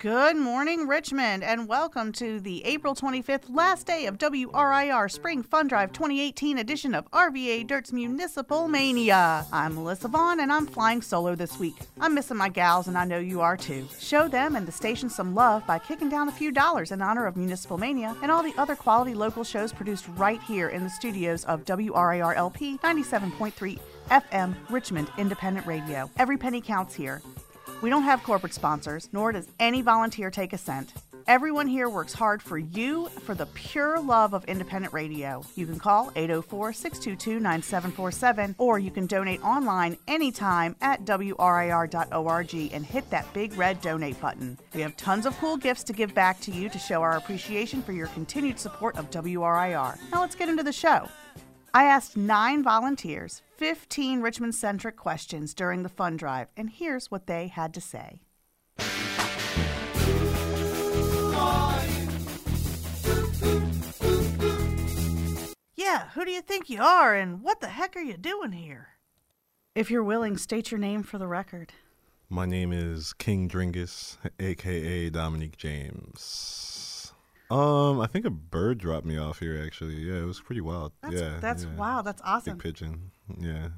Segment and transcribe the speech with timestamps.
[0.00, 5.68] Good morning, Richmond, and welcome to the April 25th, last day of WRIR Spring Fun
[5.68, 9.44] Drive 2018 edition of RVA Dirt's Municipal Mania.
[9.52, 11.74] I'm Melissa Vaughn, and I'm flying solo this week.
[12.00, 13.86] I'm missing my gals, and I know you are too.
[13.98, 17.26] Show them and the station some love by kicking down a few dollars in honor
[17.26, 20.88] of Municipal Mania and all the other quality local shows produced right here in the
[20.88, 23.78] studios of WRIR LP 97.3
[24.10, 26.10] FM Richmond Independent Radio.
[26.18, 27.20] Every penny counts here.
[27.82, 30.92] We don't have corporate sponsors, nor does any volunteer take a cent.
[31.26, 35.44] Everyone here works hard for you for the pure love of independent radio.
[35.54, 42.84] You can call 804 622 9747 or you can donate online anytime at WRIR.org and
[42.84, 44.58] hit that big red donate button.
[44.74, 47.82] We have tons of cool gifts to give back to you to show our appreciation
[47.82, 49.98] for your continued support of WRIR.
[50.10, 51.08] Now let's get into the show.
[51.72, 57.26] I asked nine volunteers 15 Richmond centric questions during the fund drive, and here's what
[57.26, 58.22] they had to say.
[65.76, 68.92] Yeah, who do you think you are, and what the heck are you doing here?
[69.74, 71.74] If you're willing, state your name for the record.
[72.30, 76.89] My name is King Dringus, aka Dominique James.
[77.50, 79.60] Um, I think a bird dropped me off here.
[79.64, 80.92] Actually, yeah, it was pretty wild.
[81.02, 81.74] That's, yeah, that's yeah.
[81.76, 82.02] wow.
[82.02, 82.56] That's awesome.
[82.56, 83.10] Big pigeon.
[83.38, 83.68] Yeah.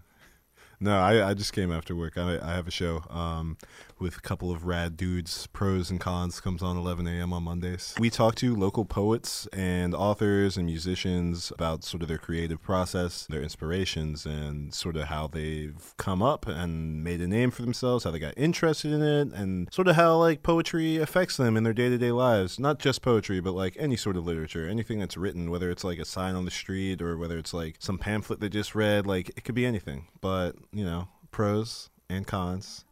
[0.82, 2.18] No, I, I just came after work.
[2.18, 3.56] I, I have a show um,
[4.00, 5.46] with a couple of rad dudes.
[5.52, 7.32] Pros and cons comes on 11 a.m.
[7.32, 7.94] on Mondays.
[8.00, 13.26] We talk to local poets and authors and musicians about sort of their creative process,
[13.26, 18.02] their inspirations, and sort of how they've come up and made a name for themselves,
[18.02, 21.62] how they got interested in it, and sort of how like poetry affects them in
[21.62, 22.58] their day to day lives.
[22.58, 26.00] Not just poetry, but like any sort of literature, anything that's written, whether it's like
[26.00, 29.28] a sign on the street or whether it's like some pamphlet they just read, like
[29.36, 30.08] it could be anything.
[30.20, 32.84] But you know, pros and cons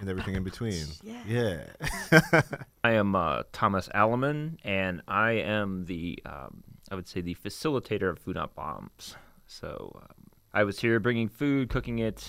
[0.00, 0.86] and everything in between.
[1.02, 1.66] Yeah.
[2.12, 2.42] Yeah.
[2.84, 8.10] I am uh, Thomas Alleman, and I am the, um, I would say, the facilitator
[8.10, 9.16] of Food Not Bombs.
[9.46, 12.28] So um, I was here bringing food, cooking it.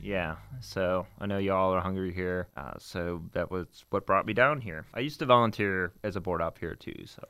[0.00, 2.48] Yeah, so I know y'all are hungry here.
[2.56, 4.86] Uh, so that was what brought me down here.
[4.94, 7.04] I used to volunteer as a board op here too.
[7.04, 7.22] So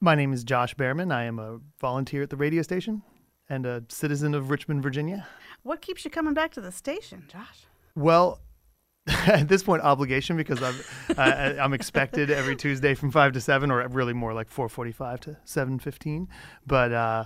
[0.00, 1.12] My name is Josh Behrman.
[1.12, 3.02] I am a volunteer at the radio station
[3.48, 5.26] and a citizen of Richmond, Virginia.
[5.62, 7.66] What keeps you coming back to the station, Josh?
[7.94, 8.40] Well,
[9.06, 10.74] at this point, obligation because I'm
[11.16, 15.20] uh, I'm expected every Tuesday from five to seven, or really more like four forty-five
[15.20, 16.28] to seven fifteen.
[16.66, 17.24] But uh,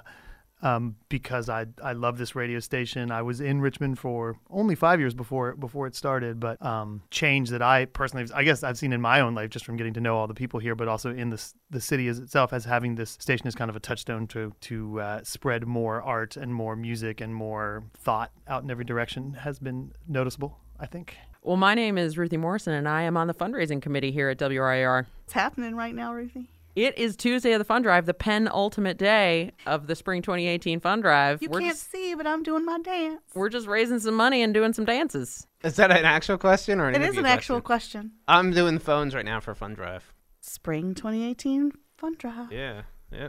[0.63, 5.01] um, because I I love this radio station, I was in Richmond for only five
[5.01, 6.41] years before before it started.
[6.41, 9.65] But um, change that I personally, I guess I've seen in my own life just
[9.65, 12.19] from getting to know all the people here, but also in the the city as
[12.19, 16.03] itself as having this station as kind of a touchstone to to uh, spread more
[16.03, 20.59] art and more music and more thought out in every direction has been noticeable.
[20.79, 21.17] I think.
[21.43, 24.39] Well, my name is Ruthie Morrison, and I am on the fundraising committee here at
[24.39, 25.07] WRIR.
[25.25, 26.51] It's happening right now, Ruthie?
[26.77, 31.03] It is Tuesday of the Fund Drive, the penultimate day of the Spring 2018 Fund
[31.03, 31.43] Drive.
[31.43, 33.21] You we're can't just see, but I'm doing my dance.
[33.35, 35.49] we're just raising some money and doing some dances.
[35.65, 38.01] Is that an actual question or an It is interview an actual question?
[38.03, 38.13] question.
[38.29, 40.13] I'm doing the phones right now for Fun Drive.
[40.41, 42.53] Spring 2018 fun drive.
[42.53, 42.83] Yeah,
[43.13, 43.29] yeah.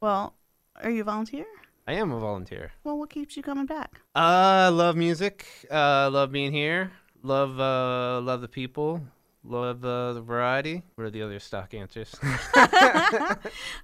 [0.00, 0.36] Well,
[0.82, 1.44] are you a volunteer?
[1.88, 2.70] I am a volunteer.
[2.84, 4.00] Well, what keeps you coming back?
[4.14, 5.44] Uh, love music.
[5.70, 6.92] Uh, love being here.
[7.22, 9.02] Love, uh, love the people.
[9.42, 10.82] Love uh, the variety.
[10.96, 12.14] What are the other stock answers?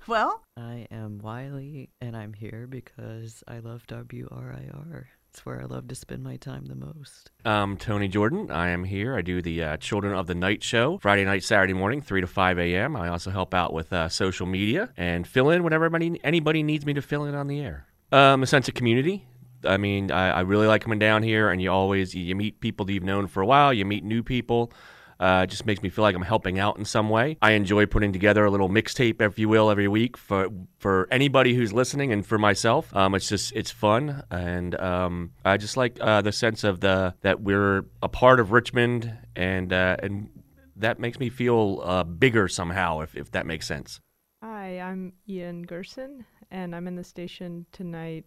[0.07, 5.05] Well, I am Wiley, and I'm here because I love WRIR.
[5.31, 7.33] It's where I love to spend my time the most.
[7.45, 8.51] I'm Tony Jordan.
[8.53, 9.17] I am here.
[9.17, 12.27] I do the uh, Children of the Night show Friday night, Saturday morning, 3 to
[12.27, 12.95] 5 a.m.
[12.95, 16.87] I also help out with uh, social media and fill in whenever anybody, anybody needs
[16.87, 17.87] me to fill in on the air.
[18.13, 19.27] Um, a sense of community.
[19.65, 22.87] I mean, I, I really like coming down here, and you always you meet people
[22.87, 23.73] that you've known for a while.
[23.73, 24.71] You meet new people.
[25.19, 27.39] Uh, just makes me feel like I'm helping out in some way.
[27.41, 30.49] I enjoy putting together a little mixtape, if you will, every week for
[30.79, 32.95] for anybody who's listening and for myself.
[32.95, 37.15] Um, it's just it's fun, and um, I just like uh, the sense of the
[37.23, 40.29] that we're a part of Richmond, and uh, and
[40.77, 44.01] that makes me feel uh, bigger somehow, if if that makes sense.
[44.43, 48.27] Hi, I'm Ian Gerson, and I'm in the station tonight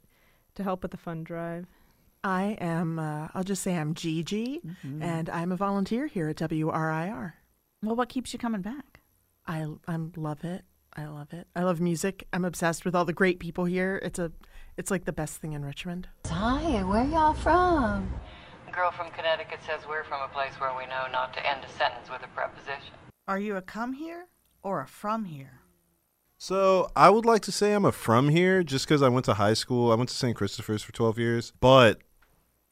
[0.56, 1.68] to help with the fund drive.
[2.24, 7.34] I am, uh, I'll just say I'm Gigi, and I'm a volunteer here at WRIR.
[7.82, 9.00] well, what keeps you coming back?
[9.48, 10.64] I, I love it.
[10.98, 11.48] I love it.
[11.56, 12.28] I love music.
[12.34, 14.02] I'm obsessed with all the great people here.
[14.04, 14.32] It's a,
[14.76, 16.10] it's like the best thing in Richmond.
[16.28, 18.12] Hi, where y'all from?
[18.66, 21.64] The girl from Connecticut says we're from a place where we know not to end
[21.64, 22.96] a sentence with a preposition.
[23.28, 24.28] Are you a come here
[24.62, 25.62] or a from here?
[26.38, 29.36] So I would like to say I'm a from here just because I went to
[29.36, 29.92] high school.
[29.92, 30.36] I went to St.
[30.36, 32.00] Christopher's for 12 years, but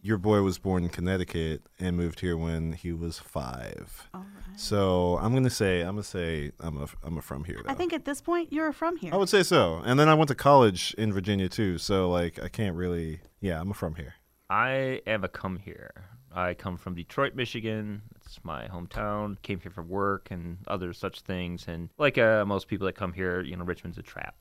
[0.01, 4.09] your boy was born in Connecticut and moved here when he was five.
[4.13, 4.59] All right.
[4.59, 7.59] So I'm gonna say I'm gonna say I'm a I'm a from here.
[7.63, 7.71] Though.
[7.71, 9.13] I think at this point you're from here.
[9.13, 9.81] I would say so.
[9.85, 11.77] And then I went to college in Virginia too.
[11.77, 13.21] So like I can't really.
[13.39, 14.15] Yeah, I'm a from here.
[14.49, 15.91] I am a come here.
[16.33, 18.03] I come from Detroit, Michigan.
[18.15, 19.41] It's my hometown.
[19.41, 21.65] Came here for work and other such things.
[21.67, 24.35] And like uh, most people that come here, you know, Richmond's a trap.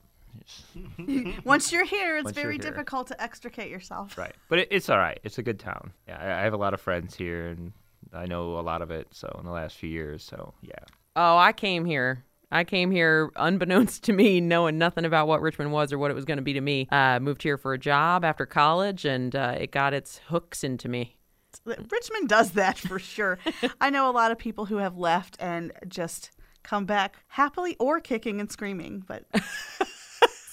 [0.47, 2.61] It's- Once you're here, it's Once very here.
[2.61, 4.17] difficult to extricate yourself.
[4.17, 5.19] right, but it, it's all right.
[5.23, 5.91] It's a good town.
[6.07, 7.73] Yeah, I, I have a lot of friends here, and
[8.13, 9.07] I know a lot of it.
[9.11, 10.73] So in the last few years, so yeah.
[11.15, 12.23] Oh, I came here.
[12.49, 16.13] I came here unbeknownst to me, knowing nothing about what Richmond was or what it
[16.13, 16.87] was going to be to me.
[16.91, 20.87] Uh, moved here for a job after college, and uh, it got its hooks into
[20.87, 21.17] me.
[21.65, 23.39] Richmond does that for sure.
[23.81, 26.31] I know a lot of people who have left and just
[26.63, 29.23] come back happily or kicking and screaming, but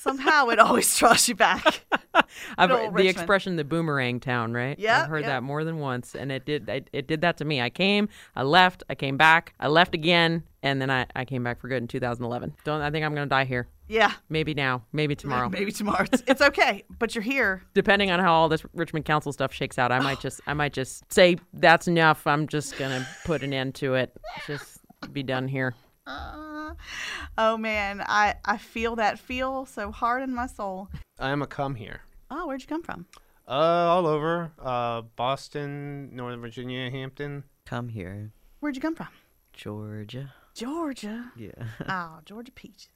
[0.04, 1.84] somehow it always draws you back.
[2.58, 3.08] I've, the Richmond.
[3.08, 4.78] expression "the boomerang town," right?
[4.78, 5.28] Yeah, I've heard yeah.
[5.28, 6.68] that more than once, and it did.
[6.68, 7.60] It, it did that to me.
[7.60, 11.42] I came, I left, I came back, I left again, and then I, I came
[11.42, 12.54] back for good in 2011.
[12.64, 13.66] Don't I think I'm gonna die here?
[13.88, 14.12] Yeah.
[14.28, 15.48] Maybe now, maybe tomorrow.
[15.48, 16.06] Maybe tomorrow.
[16.10, 17.62] It's, it's okay, but you're here.
[17.74, 20.72] Depending on how all this Richmond Council stuff shakes out, I might just I might
[20.72, 22.26] just say that's enough.
[22.26, 24.16] I'm just gonna put an end to it.
[24.46, 24.80] Just
[25.12, 25.74] be done here.
[26.06, 26.74] Uh,
[27.38, 30.88] oh man, I I feel that feel so hard in my soul.
[31.18, 32.02] I am a come here.
[32.30, 33.06] Oh, where'd you come from?
[33.46, 34.52] Uh, all over.
[34.58, 37.44] Uh, Boston, Northern Virginia, Hampton.
[37.66, 39.08] Come here, Where'd you come from?
[39.52, 40.32] Georgia.
[40.54, 41.32] Georgia.
[41.36, 41.50] Yeah.
[41.88, 42.88] Oh, Georgia peaches.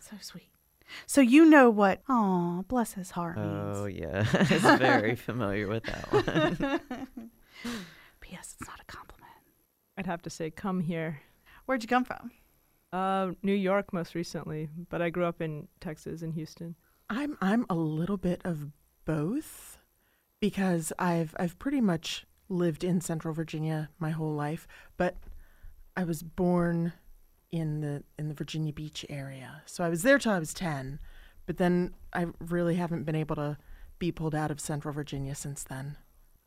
[0.00, 0.48] So sweet.
[1.06, 2.00] So you know what?
[2.08, 3.76] Oh, bless his heart means.
[3.78, 6.80] Oh yeah, it's very familiar with that one.
[8.20, 8.56] P.S.
[8.58, 9.28] It's not a compliment.
[9.96, 11.20] I'd have to say, come here.
[11.68, 12.30] Where'd you come from?
[12.94, 16.76] Uh, New York most recently, but I grew up in Texas in Houston.
[17.10, 18.68] I'm I'm a little bit of
[19.04, 19.76] both
[20.40, 24.66] because I've I've pretty much lived in Central Virginia my whole life,
[24.96, 25.18] but
[25.94, 26.94] I was born
[27.52, 29.60] in the in the Virginia Beach area.
[29.66, 30.98] So I was there till I was 10,
[31.44, 33.58] but then I really haven't been able to
[33.98, 35.98] be pulled out of Central Virginia since then.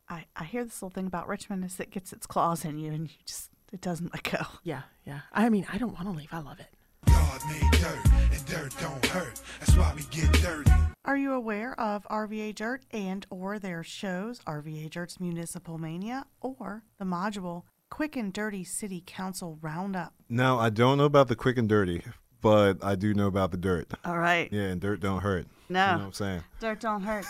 [0.10, 2.92] I, I hear this little thing about Richmond is it gets its claws in you
[2.92, 4.46] and you just it doesn't let go.
[4.64, 5.22] Yeah, yeah.
[5.34, 6.30] I mean, I don't want to leave.
[6.32, 6.68] I love it.
[7.08, 9.40] God made dirt, and dirt don't hurt.
[9.60, 10.72] That's why we get dirty.
[11.04, 16.84] Are you aware of RVA Dirt and or their shows, RVA Dirt's Municipal Mania or
[17.00, 20.14] the module Quick and Dirty City Council Roundup?
[20.30, 22.04] Now I don't know about the quick and dirty,
[22.40, 23.92] but I do know about the dirt.
[24.06, 24.48] All right.
[24.52, 25.48] Yeah, and dirt don't hurt.
[25.70, 25.86] No.
[25.86, 26.44] You know what I'm saying?
[26.60, 27.26] Dirt don't hurt.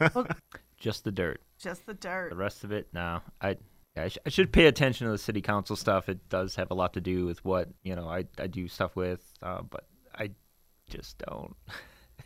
[0.14, 0.26] Well,
[0.76, 1.40] Just the dirt.
[1.58, 2.30] just the dirt.
[2.30, 3.20] The rest of it, no.
[3.40, 3.54] I yeah,
[4.04, 6.08] I, sh- I should pay attention to the city council stuff.
[6.08, 8.96] It does have a lot to do with what you know I, I do stuff
[8.96, 10.30] with, uh, but I
[10.88, 11.54] just don't.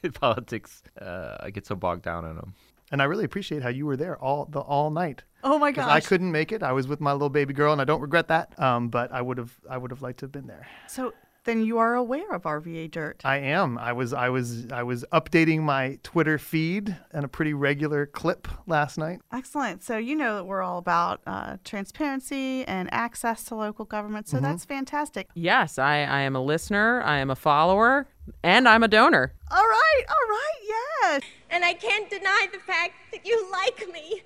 [0.03, 2.55] In politics, uh, I get so bogged down in them.
[2.91, 5.25] And I really appreciate how you were there all the all night.
[5.45, 6.63] Oh my 'Cause I couldn't make it.
[6.63, 8.59] I was with my little baby girl, and I don't regret that.
[8.61, 10.67] Um, but I would have I would have liked to have been there.
[10.89, 11.13] So
[11.45, 13.21] then you are aware of RVA Dirt.
[13.25, 13.79] I am.
[13.79, 18.49] I was I was I was updating my Twitter feed and a pretty regular clip
[18.67, 19.21] last night.
[19.33, 19.83] Excellent.
[19.83, 24.29] So you know that we're all about uh, transparency and access to local government.
[24.29, 25.29] So that's fantastic.
[25.35, 28.07] Yes, I, I am a listener, I am a follower,
[28.43, 29.33] and I'm a donor.
[29.51, 31.23] All right, all right, yes.
[31.51, 34.23] And I can't deny the fact that you like me.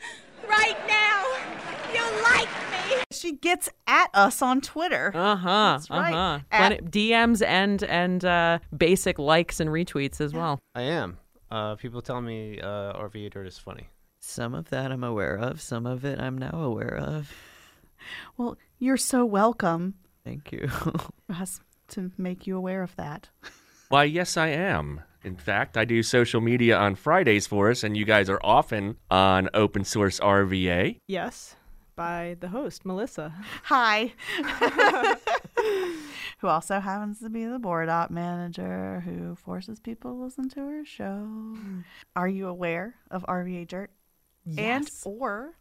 [0.49, 1.25] Right now.
[1.95, 3.02] You like me.
[3.12, 5.12] She gets at us on Twitter.
[5.14, 5.73] Uh huh.
[5.78, 6.12] That's right.
[6.12, 6.40] Uh huh.
[6.50, 10.59] At- DMs and and uh, basic likes and retweets as well.
[10.75, 11.19] I am.
[11.50, 13.88] Uh, people tell me uh, RV Dirt is funny.
[14.19, 15.61] Some of that I'm aware of.
[15.61, 17.33] Some of it I'm now aware of.
[18.37, 20.66] Well, you're so welcome Thank you.
[20.69, 21.00] for
[21.31, 23.28] us to make you aware of that.
[23.88, 25.00] Why, yes, I am.
[25.26, 28.97] In fact, I do social media on Fridays for us, and you guys are often
[29.11, 31.00] on Open Source RVA.
[31.09, 31.56] Yes,
[31.97, 33.35] by the host, Melissa.
[33.64, 34.12] Hi.
[36.38, 40.61] who also happens to be the board op manager who forces people to listen to
[40.61, 41.56] her show.
[42.14, 43.90] Are you aware of RVA Dirt?
[44.45, 45.02] Yes.
[45.04, 45.54] And or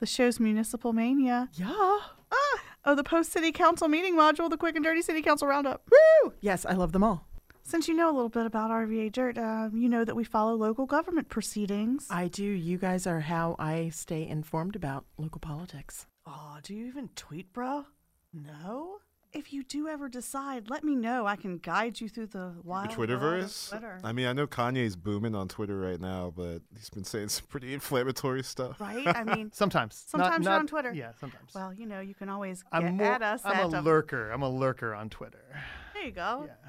[0.00, 1.48] the show's Municipal Mania?
[1.54, 1.66] Yeah.
[1.70, 5.88] Ah, oh, the post city council meeting module, the quick and dirty city council roundup.
[5.90, 6.34] Woo!
[6.42, 7.27] Yes, I love them all.
[7.68, 10.54] Since you know a little bit about RVA Dirt, uh, you know that we follow
[10.54, 12.06] local government proceedings.
[12.08, 12.42] I do.
[12.42, 16.06] You guys are how I stay informed about local politics.
[16.26, 17.84] Oh, do you even tweet, bro?
[18.32, 19.00] No?
[19.34, 21.26] If you do ever decide, let me know.
[21.26, 23.68] I can guide you through the wild The of Twitterverse.
[23.68, 24.00] Twitter.
[24.02, 27.44] I mean, I know Kanye's booming on Twitter right now, but he's been saying some
[27.50, 28.80] pretty inflammatory stuff.
[28.80, 29.06] Right?
[29.06, 30.06] I mean, Sometimes.
[30.14, 30.94] Not- sometimes you're not- on Twitter.
[30.94, 31.52] Yeah, sometimes.
[31.54, 33.42] Well, you know, you can always get I'm more, at us.
[33.44, 34.30] I'm at a um, lurker.
[34.30, 35.44] I'm a lurker on Twitter.
[35.92, 36.44] There you go.
[36.46, 36.67] Yeah.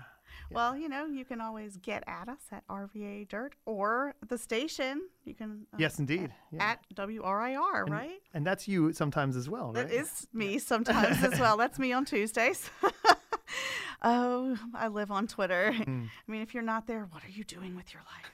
[0.56, 5.02] Well, you know, you can always get at us at RVA Dirt or the station.
[5.26, 5.68] You can.
[5.74, 6.32] uh, Yes, indeed.
[6.52, 6.72] Yeah.
[6.72, 8.22] At WRIR, And- right?
[8.34, 9.88] And that's you sometimes as well, right?
[9.88, 11.58] That is me sometimes as well.
[11.58, 12.70] That's me on Tuesdays.
[14.02, 15.74] oh, I live on Twitter.
[15.74, 16.06] Hmm.
[16.28, 18.32] I mean, if you're not there, what are you doing with your life?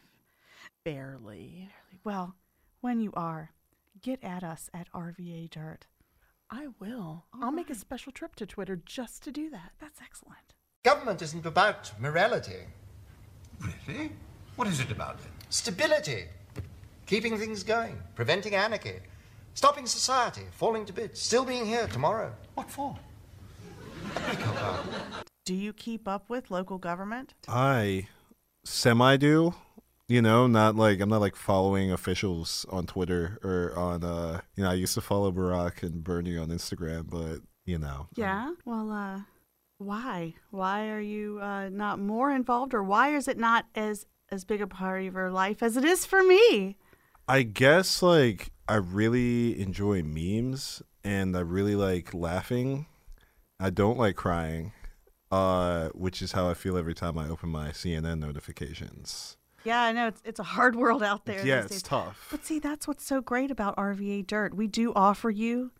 [0.83, 1.69] Barely.
[2.03, 2.35] Well,
[2.81, 3.51] when you are,
[4.01, 5.87] get at us at RVA Dirt.
[6.51, 7.25] I will.
[7.41, 9.71] I'll make a special trip to Twitter just to do that.
[9.79, 10.53] That's excellent.
[10.85, 12.61] Government isn't about morality.
[13.59, 14.11] Really?
[14.55, 15.31] What is it about then?
[15.49, 16.25] Stability.
[17.07, 17.97] Keeping things going.
[18.13, 18.97] Preventing anarchy.
[19.55, 21.19] Stopping society falling to bits.
[21.19, 22.31] Still being here tomorrow.
[22.53, 22.95] What for?
[25.45, 27.33] Do you keep up with local government?
[27.47, 28.07] I
[28.63, 29.55] semi do.
[30.07, 34.63] You know, not like I'm not like following officials on Twitter or on uh you
[34.63, 38.05] know, I used to follow Barack and Bernie on Instagram, but you know.
[38.15, 38.51] Yeah.
[38.65, 39.21] Well, uh,
[39.77, 40.35] why?
[40.51, 44.61] Why are you uh, not more involved, or why is it not as as big
[44.61, 46.77] a part of your life as it is for me?
[47.27, 52.87] I guess like I really enjoy memes and I really like laughing.
[53.59, 54.71] I don't like crying.
[55.31, 59.37] Uh which is how I feel every time I open my CNN notifications.
[59.63, 61.45] Yeah, I know it's it's a hard world out there.
[61.45, 61.83] Yeah, it's days.
[61.83, 62.27] tough.
[62.31, 64.55] But see, that's what's so great about RVA Dirt.
[64.55, 65.71] We do offer you,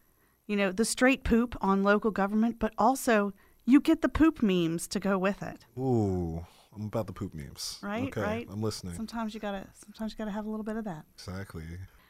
[0.48, 3.34] you know, the straight poop on local government, but also
[3.66, 5.66] you get the poop memes to go with it.
[5.78, 6.46] Ooh,
[6.76, 7.80] I'm about the poop memes.
[7.82, 8.48] Right, Okay, right.
[8.52, 8.96] I'm listening.
[8.96, 11.06] Sometimes you gotta, sometimes you gotta have a little bit of that.
[11.16, 11.64] Exactly.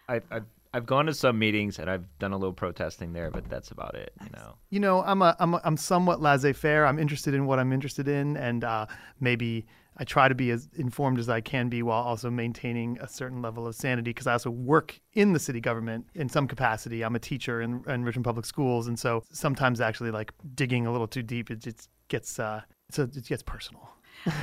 [0.08, 3.50] I've, I've I've gone to some meetings and I've done a little protesting there, but
[3.50, 4.12] that's about it.
[4.22, 4.56] You know.
[4.72, 6.86] You know, I'm a, I'm a, I'm somewhat laissez-faire.
[6.86, 8.86] I'm interested in what I'm interested in, and uh,
[9.22, 9.66] maybe
[9.98, 13.42] I try to be as informed as I can be while also maintaining a certain
[13.42, 14.10] level of sanity.
[14.12, 17.04] Because I also work in the city government in some capacity.
[17.04, 20.92] I'm a teacher in, in Richmond Public Schools, and so sometimes actually like digging a
[20.92, 22.62] little too deep, it just gets uh,
[22.98, 23.90] a, it gets personal.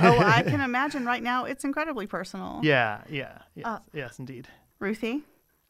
[0.01, 2.59] oh, I can imagine right now it's incredibly personal.
[2.63, 4.47] Yeah, yeah, yes, Uh, yes, indeed.
[4.79, 5.21] Ruthie,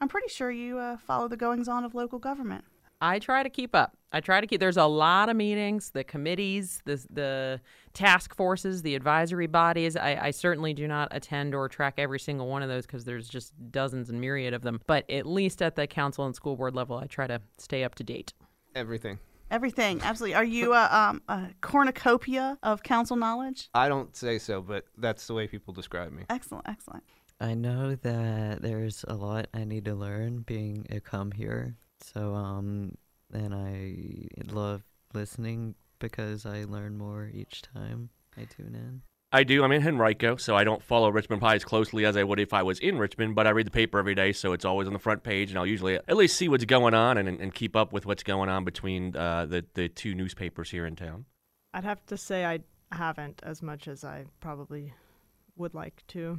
[0.01, 2.63] I'm pretty sure you uh, follow the goings on of local government.
[3.03, 3.97] I try to keep up.
[4.13, 4.61] I try to keep.
[4.61, 7.59] There's a lot of meetings, the committees, the the
[7.93, 9.97] task forces, the advisory bodies.
[9.97, 13.27] I, I certainly do not attend or track every single one of those because there's
[13.27, 14.79] just dozens and myriad of them.
[14.87, 17.95] But at least at the council and school board level, I try to stay up
[17.95, 18.31] to date.
[18.73, 19.19] Everything.
[19.51, 20.35] Everything, absolutely.
[20.35, 23.69] Are you a, um, a cornucopia of council knowledge?
[23.75, 26.23] I don't say so, but that's the way people describe me.
[26.29, 27.03] Excellent, excellent.
[27.41, 31.75] I know that there's a lot I need to learn being a come here.
[32.03, 32.97] So um
[33.33, 34.83] and I love
[35.13, 39.01] listening because I learn more each time I tune in.
[39.35, 39.63] I do.
[39.63, 42.53] I'm in Henrico, so I don't follow Richmond Pie as closely as I would if
[42.53, 44.93] I was in Richmond, but I read the paper every day, so it's always on
[44.93, 47.75] the front page, and I'll usually at least see what's going on and, and keep
[47.75, 51.25] up with what's going on between uh, the, the two newspapers here in town.
[51.73, 52.59] I'd have to say I
[52.91, 54.93] haven't as much as I probably
[55.55, 56.37] would like to.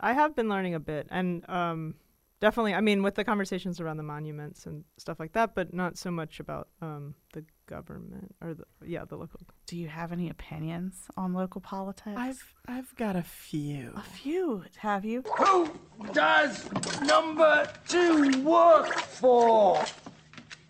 [0.00, 1.94] I have been learning a bit, and um,
[2.40, 5.96] definitely, I mean, with the conversations around the monuments and stuff like that, but not
[5.96, 9.40] so much about um, the government or the yeah the local.
[9.66, 12.16] Do you have any opinions on local politics?
[12.16, 13.92] I've I've got a few.
[13.96, 15.22] A few, have you?
[15.38, 15.70] Who
[16.12, 16.68] does
[17.02, 19.84] number two work for?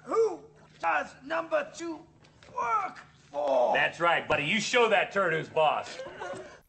[0.05, 0.41] Who
[0.81, 2.01] does number two
[2.57, 2.99] work
[3.31, 3.75] for?
[3.75, 4.45] That's right, buddy.
[4.45, 5.99] You show that turd who's boss.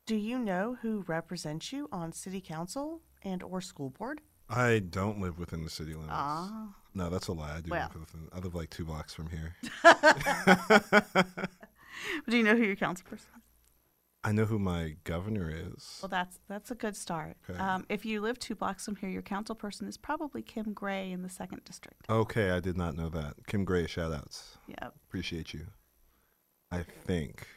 [0.05, 4.21] Do you know who represents you on city council and or school board?
[4.49, 6.09] I don't live within the city limits.
[6.11, 6.69] Ah.
[6.95, 7.57] No, that's a lie.
[7.57, 7.89] I do Well.
[7.93, 8.29] live within.
[8.33, 9.55] I live like two blocks from here.
[12.27, 13.41] Do you know who your council person is?
[14.23, 15.99] I know who my governor is.
[16.01, 17.37] Well, that's that's a good start.
[17.49, 17.57] Okay.
[17.59, 21.11] Um, if you live two blocks from here, your council person is probably Kim Gray
[21.11, 22.05] in the second district.
[22.09, 23.35] Okay, I did not know that.
[23.47, 24.57] Kim Gray, shout outs.
[24.67, 24.93] Yep.
[25.07, 25.67] Appreciate you.
[26.71, 27.47] I think.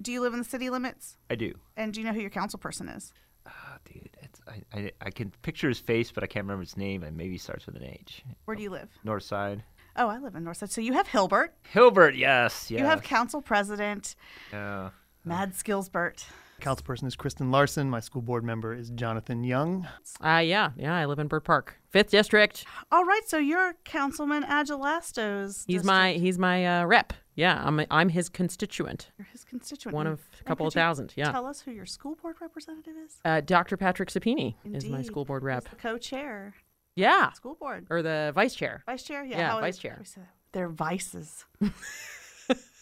[0.00, 1.16] Do you live in the city limits?
[1.30, 1.54] I do.
[1.76, 3.12] And do you know who your council person is?
[3.46, 6.76] Oh, dude, it's, I, I I can picture his face, but I can't remember his
[6.76, 8.22] name, and maybe starts with an H.
[8.44, 8.88] Where do you live?
[9.04, 9.62] North Side.
[9.96, 10.70] Oh, I live in North Side.
[10.70, 11.54] So you have Hilbert.
[11.70, 12.80] Hilbert, yes, yes.
[12.80, 14.14] You have council president
[14.52, 14.90] Yeah.
[15.24, 16.24] Mad Skillsbert.
[16.60, 17.90] Councilperson is Kristen Larson.
[17.90, 19.86] My school board member is Jonathan Young.
[20.24, 20.94] Uh, yeah, yeah.
[20.96, 22.64] I live in Byrd Park, fifth district.
[22.90, 25.64] All right, so you're Councilman Agelasto's.
[25.66, 27.12] He's my he's my uh, rep.
[27.36, 29.10] Yeah, I'm I'm his constituent.
[29.18, 29.94] You're his constituent.
[29.94, 31.12] One of a couple of thousand.
[31.16, 31.30] Yeah.
[31.30, 33.18] Tell us who your school board representative is.
[33.24, 33.76] Uh, Dr.
[33.76, 35.68] Patrick Sapini is my school board He's rep.
[35.68, 36.54] the co-chair.
[36.96, 37.30] Yeah.
[37.32, 37.86] School board.
[37.90, 38.82] Or the vice chair.
[38.86, 39.22] Vice chair.
[39.24, 39.36] Yeah.
[39.38, 39.94] Yeah, vice is- chair.
[39.96, 40.28] how is that?
[40.52, 41.44] They're vices.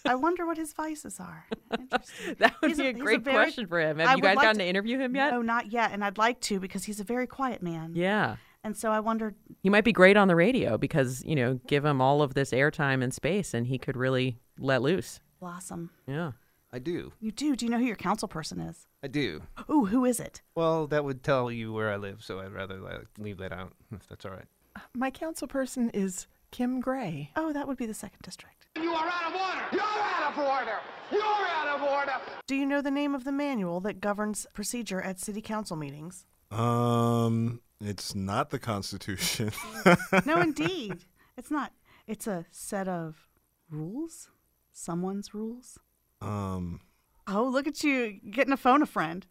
[0.06, 1.46] I wonder what his vices are.
[1.72, 2.36] Interesting.
[2.38, 3.98] That would He's be a he's great very- question for him.
[3.98, 5.32] Have I you guys like gotten to interview him yet?
[5.32, 7.92] No, not yet, and I'd like to because he's a very quiet man.
[7.94, 8.36] Yeah.
[8.62, 11.84] And so I wondered, He might be great on the radio because, you know, give
[11.84, 15.20] him all of this airtime and space and he could really let loose.
[15.40, 15.90] blossom.
[16.06, 16.32] Yeah.
[16.72, 17.12] I do.
[17.20, 17.54] You do.
[17.54, 18.86] Do you know who your council person is?
[19.02, 19.42] I do.
[19.70, 20.42] Ooh, who is it?
[20.56, 23.72] Well, that would tell you where I live, so I'd rather like, leave that out
[23.92, 24.46] if that's all right.
[24.92, 27.30] My council person is Kim Gray.
[27.36, 28.66] Oh, that would be the second district.
[28.76, 29.64] You are out of order!
[29.72, 30.78] You're out of order!
[31.12, 32.12] You're out of order!
[32.48, 36.26] Do you know the name of the manual that governs procedure at city council meetings?
[36.50, 39.52] Um, it's not the Constitution.
[40.26, 40.98] no, indeed.
[41.36, 41.72] It's not.
[42.06, 43.28] It's a set of
[43.68, 44.30] rules.
[44.74, 45.78] Someone's rules.
[46.20, 46.80] um,
[47.26, 49.24] Oh, look at you getting a phone a friend.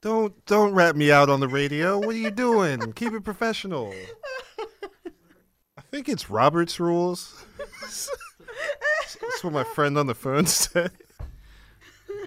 [0.00, 1.98] don't don't rat me out on the radio.
[1.98, 2.92] What are you doing?
[2.94, 3.92] Keep it professional.
[5.76, 7.44] I think it's Robert's rules.
[7.80, 10.92] That's what my friend on the phone said.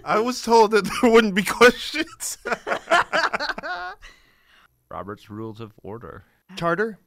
[0.04, 2.38] I was told that there wouldn't be questions.
[4.90, 6.24] Robert's Rules of Order.
[6.56, 6.98] Charter.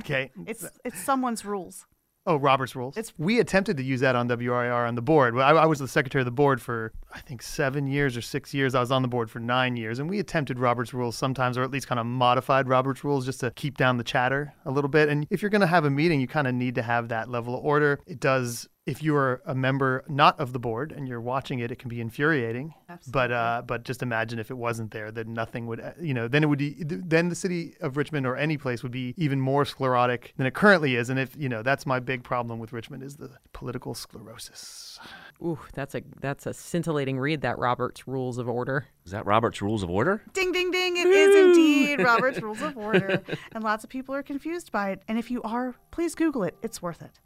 [0.00, 0.30] Okay.
[0.46, 1.86] It's it's someone's rules.
[2.24, 2.96] Oh, Robert's Rules.
[2.96, 5.36] It's we attempted to use that on WRIR on the board.
[5.36, 8.54] I, I was the secretary of the board for I think seven years or six
[8.54, 8.76] years.
[8.76, 11.64] I was on the board for nine years, and we attempted Robert's Rules sometimes, or
[11.64, 14.88] at least kind of modified Robert's Rules just to keep down the chatter a little
[14.88, 15.08] bit.
[15.08, 17.28] And if you're going to have a meeting, you kind of need to have that
[17.28, 17.98] level of order.
[18.06, 18.68] It does.
[18.84, 21.88] If you are a member not of the board and you're watching it, it can
[21.88, 22.74] be infuriating.
[23.12, 25.78] But uh, but just imagine if it wasn't there, then nothing would.
[25.80, 26.58] uh, You know, then it would.
[26.58, 30.46] be- Then the city of Richmond or any place would be even more sclerotic than
[30.48, 31.10] it currently is.
[31.10, 34.98] And if you know, that's my big problem with Richmond is the political sclerosis.
[35.40, 37.42] Ooh, that's a that's a scintillating read.
[37.42, 38.86] That Robert's Rules of Order.
[39.06, 40.22] Is that Robert's Rules of Order?
[40.32, 40.96] Ding, ding, ding.
[40.96, 43.22] It is indeed Robert's Rules of Order.
[43.52, 45.02] and lots of people are confused by it.
[45.06, 46.56] And if you are, please Google it.
[46.62, 47.20] It's worth it.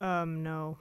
[0.00, 0.78] Um, no.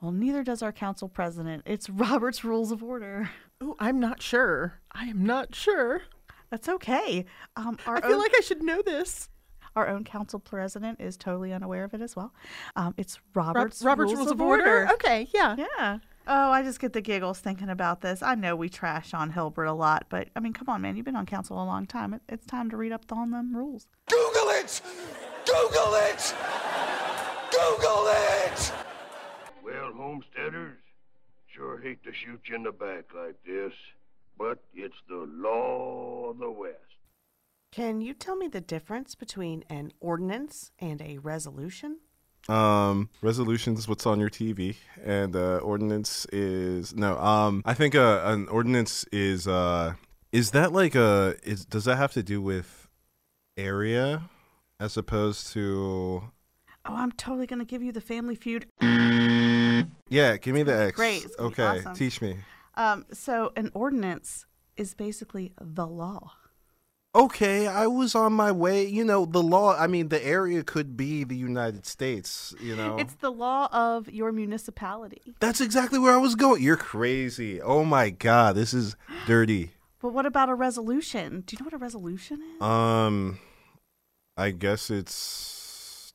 [0.00, 1.62] Well, neither does our council president.
[1.66, 3.30] It's Robert's Rules of Order.
[3.60, 4.80] Oh, I'm not sure.
[4.92, 6.02] I am not sure.
[6.50, 7.24] That's okay.
[7.56, 9.28] Um, our I feel own- like I should know this.
[9.74, 12.32] Our own council president is totally unaware of it as well.
[12.76, 14.88] Um, it's Robert's, Robert's Rules of Order.
[14.94, 15.54] Okay, yeah.
[15.58, 15.98] Yeah.
[16.26, 18.22] Oh, I just get the giggles thinking about this.
[18.22, 20.96] I know we trash on Hilbert a lot, but I mean, come on, man.
[20.96, 22.14] You've been on council a long time.
[22.14, 23.86] It, it's time to read up on them rules.
[24.08, 24.80] Google it!
[25.44, 26.34] Google it!
[27.50, 28.72] Google it!
[29.64, 30.78] Well, homesteaders,
[31.54, 33.72] sure hate to shoot you in the back like this,
[34.38, 36.76] but it's the law of the West.
[37.72, 41.98] Can you tell me the difference between an ordinance and a resolution?
[42.48, 47.18] Um, resolutions is what's on your TV, and uh, ordinance is no.
[47.18, 49.94] Um, I think uh, an ordinance is uh,
[50.32, 52.88] is that like a is does that have to do with
[53.56, 54.22] area
[54.78, 56.30] as opposed to
[56.88, 58.66] Oh, I'm totally going to give you the family feud.
[58.80, 60.36] yeah?
[60.36, 60.96] Give me the X.
[60.96, 61.94] Great, it's gonna be Okay, awesome.
[61.94, 62.36] teach me.
[62.74, 64.46] Um, so, an ordinance
[64.76, 66.32] is basically the law.
[67.14, 68.86] Okay, I was on my way.
[68.86, 69.74] You know, the law.
[69.74, 72.54] I mean, the area could be the United States.
[72.60, 75.34] You know, It's the law of your municipality.
[75.40, 76.62] that's exactly where I was going.
[76.62, 77.58] You're crazy.
[77.62, 78.96] Oh my god, this is
[79.26, 79.70] dirty.
[80.02, 81.42] But what about a resolution?
[81.46, 82.60] Do you know what a resolution is?
[82.62, 83.38] Um,
[84.36, 86.12] I guess it's.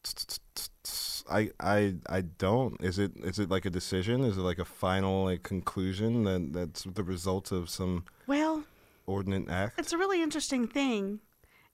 [1.32, 2.80] I I I don't.
[2.84, 4.24] Is it is it like a decision?
[4.24, 8.64] Is it like a final like conclusion that that's the result of some Well,
[9.06, 9.80] ordinate act?
[9.80, 11.22] it's a really interesting thing.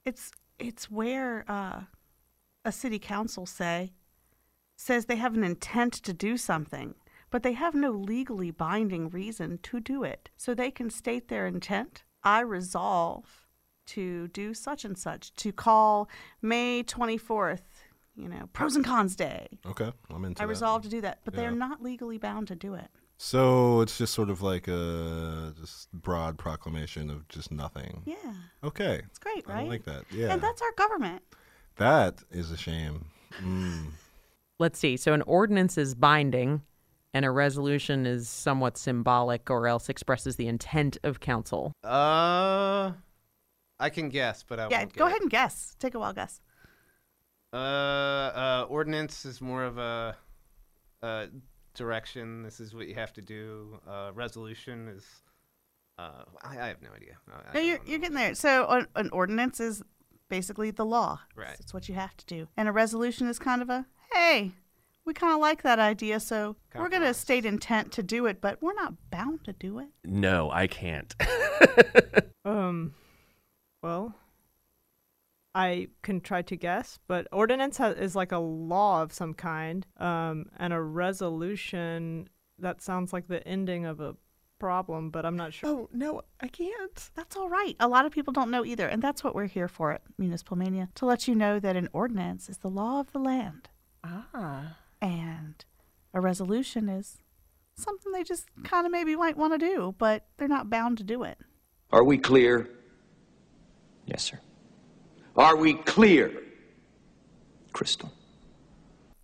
[0.06, 1.82] It's it's where uh,
[2.63, 3.93] a city council say
[4.76, 6.93] says they have an intent to do something,
[7.32, 10.30] but they have no legally binding reason to do it.
[10.38, 12.04] So they can state their intent.
[12.24, 13.48] I resolve
[13.88, 16.10] to do such and such to call
[16.41, 17.62] May 24th,
[18.17, 19.47] you know, pros and cons day.
[19.65, 20.49] Okay, I'm into I that.
[20.49, 22.89] resolve to do that, but they're not legally bound to do it.
[23.17, 28.03] So it's just sort of like a just broad proclamation of just nothing.
[28.06, 28.34] Yeah.
[28.63, 29.01] Okay.
[29.06, 29.65] It's great, right?
[29.65, 30.03] I like that.
[30.12, 30.32] Yeah.
[30.32, 31.23] And that's our government.
[31.77, 33.06] That is a shame.
[33.41, 33.88] Mm.
[34.60, 34.97] Let's see.
[34.97, 36.62] So an ordinance is binding,
[37.13, 41.73] and a resolution is somewhat symbolic, or else expresses the intent of council.
[41.84, 42.91] Uh,
[43.80, 45.75] I can guess, but I yeah, won't go get ahead and guess.
[45.80, 46.41] Take a wild guess.
[47.54, 47.56] It.
[47.56, 50.16] Uh, uh, ordinance is more of a,
[51.02, 51.26] uh,
[51.74, 52.44] direction.
[52.44, 53.80] This is what you have to do.
[53.88, 55.06] Uh, resolution is,
[56.00, 57.18] uh, I, I have no idea.
[57.32, 58.36] I, I No, you're, you're getting there.
[58.36, 59.84] So an, an ordinance is
[60.30, 61.20] basically the law.
[61.36, 61.56] Right.
[61.60, 62.48] It's what you have to do.
[62.58, 64.52] And a resolution is kind of a, hey,
[65.06, 68.42] we kind of like that idea, so we're going to state intent to do it,
[68.42, 69.88] but we're not bound to do it.
[70.04, 71.16] No, I can't.
[72.48, 72.94] Um,
[73.84, 74.16] well,
[75.58, 79.86] I can try to guess, but ordinance ha- is like a law of some kind,
[79.98, 84.15] um, and a resolution that sounds like the ending of a
[84.60, 85.70] problem, but I'm not sure.
[85.70, 87.10] Oh no, I can't.
[87.15, 87.76] That's all right.
[87.80, 90.58] A lot of people don't know either, and that's what we're here for at Municipal
[90.58, 93.70] Mania to let you know that an ordinance is the law of the land,
[94.04, 94.78] Ah.
[95.02, 95.63] and
[96.13, 97.20] a resolution is
[97.78, 101.04] something they just kind of maybe might want to do, but they're not bound to
[101.04, 101.38] do it.
[101.91, 102.67] Are we clear?
[104.06, 104.39] Yes, sir.
[105.38, 106.32] Are we clear?
[107.71, 108.12] Crystal.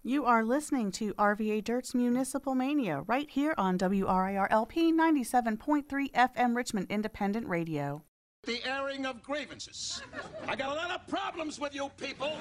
[0.04, 6.56] You are listening to RVA Dirt's Municipal Mania right here on WRIR LP 97.3 FM
[6.56, 8.04] Richmond Independent Radio.
[8.44, 10.04] The airing of grievances.
[10.48, 12.34] I got a lot of problems with you people.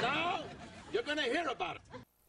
[0.00, 0.44] Now,
[0.90, 1.82] you're gonna hear about it.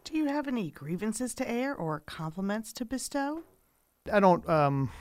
[0.03, 3.43] Do you have any grievances to air or compliments to bestow?
[4.11, 4.47] I don't.
[4.49, 4.91] Um,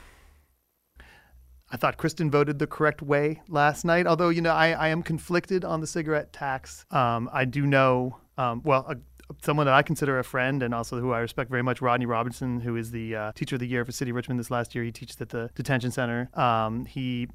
[1.71, 4.07] I thought Kristen voted the correct way last night.
[4.07, 6.85] Although you know, I, I am conflicted on the cigarette tax.
[6.91, 8.19] Um, I do know.
[8.39, 8.97] Um, well, a,
[9.43, 12.61] someone that I consider a friend and also who I respect very much, Rodney Robinson,
[12.61, 14.85] who is the uh, teacher of the year for City of Richmond this last year.
[14.85, 16.29] He teaches at the detention center.
[16.35, 17.29] Um, he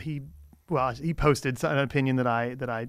[0.00, 0.22] he
[0.68, 2.88] well he posted an opinion that I that I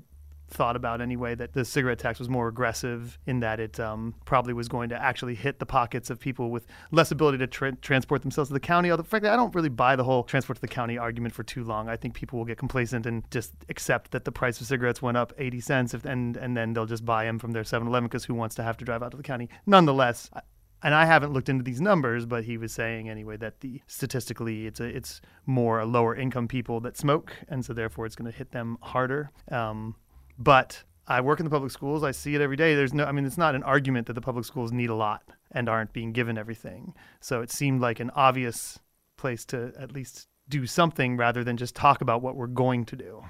[0.50, 4.54] thought about anyway that the cigarette tax was more aggressive in that it um, probably
[4.54, 8.22] was going to actually hit the pockets of people with less ability to tra- transport
[8.22, 8.90] themselves to the county.
[8.90, 11.64] Although, frankly, I don't really buy the whole transport to the county argument for too
[11.64, 11.90] long.
[11.90, 15.18] I think people will get complacent and just accept that the price of cigarettes went
[15.18, 18.26] up 80 cents, if, and and then they'll just buy them from their 7-Eleven because
[18.26, 19.50] who wants to have to drive out to the county?
[19.66, 20.30] Nonetheless.
[20.34, 20.42] I,
[20.84, 24.68] and I haven't looked into these numbers, but he was saying anyway that the statistically
[24.68, 28.38] it's a, it's more lower income people that smoke, and so therefore it's going to
[28.38, 29.32] hit them harder.
[29.52, 29.96] Um,
[30.38, 32.04] but I work in the public schools.
[32.04, 32.76] I see it every day.
[32.76, 35.24] There's no, I mean, it's not an argument that the public schools need a lot
[35.52, 36.94] and aren't being given everything.
[37.22, 38.80] So it seemed like an obvious
[39.16, 42.96] place to at least do something rather than just talk about what we're going to
[42.96, 43.24] do.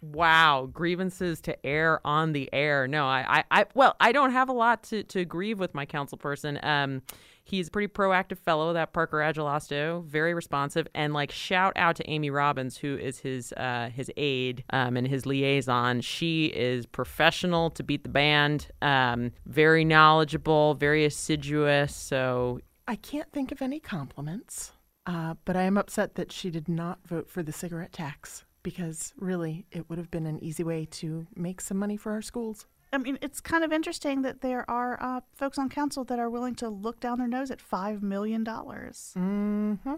[0.00, 2.88] Wow, grievances to air on the air.
[2.88, 5.86] No, I, I, I well, I don't have a lot to, to grieve with my
[5.86, 6.58] council person.
[6.62, 7.02] Um,
[7.44, 12.10] he's a pretty proactive fellow, that Parker Agelasto, very responsive, and like shout out to
[12.10, 16.00] Amy Robbins, who is his uh, his aide um, and his liaison.
[16.00, 21.94] She is professional to beat the band, um, very knowledgeable, very assiduous.
[21.94, 24.72] So I can't think of any compliments,
[25.06, 29.12] uh, but I am upset that she did not vote for the cigarette tax because
[29.16, 32.66] really it would have been an easy way to make some money for our schools.
[32.92, 36.28] I mean, it's kind of interesting that there are uh, folks on council that are
[36.28, 38.44] willing to look down their nose at $5 million.
[38.44, 39.94] Mm-hmm.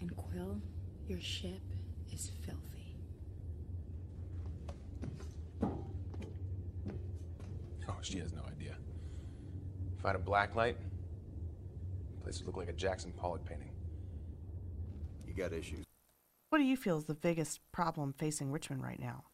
[0.00, 0.60] And Quill,
[1.08, 1.60] your ship
[2.12, 2.98] is filthy.
[7.88, 8.76] Oh, she has no idea.
[9.98, 10.76] If I had a black light,
[12.14, 13.72] the place would look like a Jackson Pollock painting.
[15.26, 15.84] You got issues.
[16.50, 19.24] What do you feel is the biggest problem facing Richmond right now?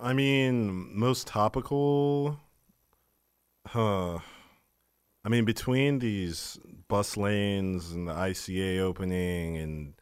[0.00, 2.38] I mean, most topical.
[3.66, 4.18] Huh.
[5.24, 9.94] I mean, between these bus lanes and the ICA opening and,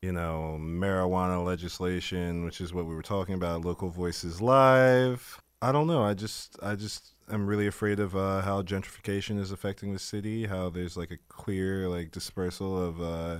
[0.00, 5.42] you know, marijuana legislation, which is what we were talking about, local voices live.
[5.60, 6.02] I don't know.
[6.02, 10.46] I just, I just am really afraid of uh, how gentrification is affecting the city.
[10.46, 13.38] How there's like a clear like dispersal of, uh,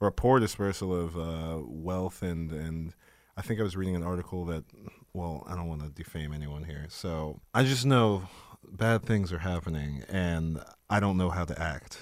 [0.00, 2.94] or a poor dispersal of uh, wealth and and
[3.36, 4.64] I think I was reading an article that,
[5.12, 6.86] well, I don't want to defame anyone here.
[6.88, 8.28] So I just know
[8.70, 11.98] bad things are happening and I don't know how to act.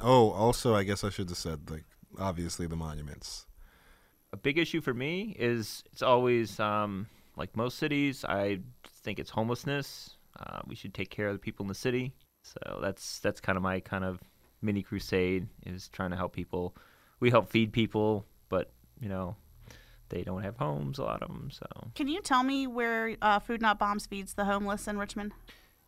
[0.00, 1.84] Oh, also, I guess I should have said, like,
[2.18, 3.46] obviously the monuments.
[4.32, 8.60] A big issue for me is it's always, um, like most cities, I
[9.02, 10.16] think it's homelessness.
[10.38, 12.12] Uh, we should take care of the people in the city.
[12.42, 14.20] So that's that's kind of my kind of
[14.60, 16.76] mini crusade is trying to help people.
[17.20, 19.36] We help feed people, but you know,
[20.14, 21.50] they don't have homes, a lot of them.
[21.50, 25.32] So Can you tell me where uh, Food Not Bombs feeds the homeless in Richmond?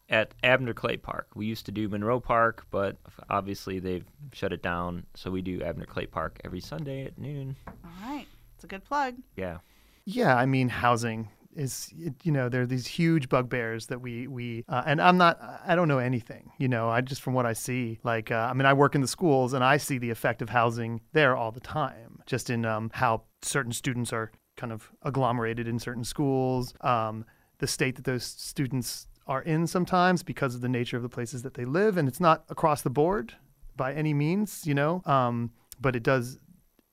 [0.09, 2.97] at Abner Clay Park, we used to do Monroe Park, but
[3.29, 5.05] obviously they've shut it down.
[5.15, 7.57] So we do Abner Clay Park every Sunday at noon.
[7.67, 8.27] All right.
[8.55, 9.17] It's a good plug.
[9.37, 9.59] Yeah.
[10.05, 14.27] Yeah, I mean housing is it, you know there are these huge bugbears that we
[14.27, 17.47] we uh, and I'm not I don't know anything you know I just from what
[17.47, 20.11] I see like uh, I mean I work in the schools and I see the
[20.11, 24.73] effect of housing there all the time just in um, how certain students are kind
[24.73, 27.25] of agglomerated in certain schools um,
[27.59, 31.43] the state that those students are in sometimes because of the nature of the places
[31.43, 33.35] that they live and it's not across the board
[33.77, 36.39] by any means you know um, but it does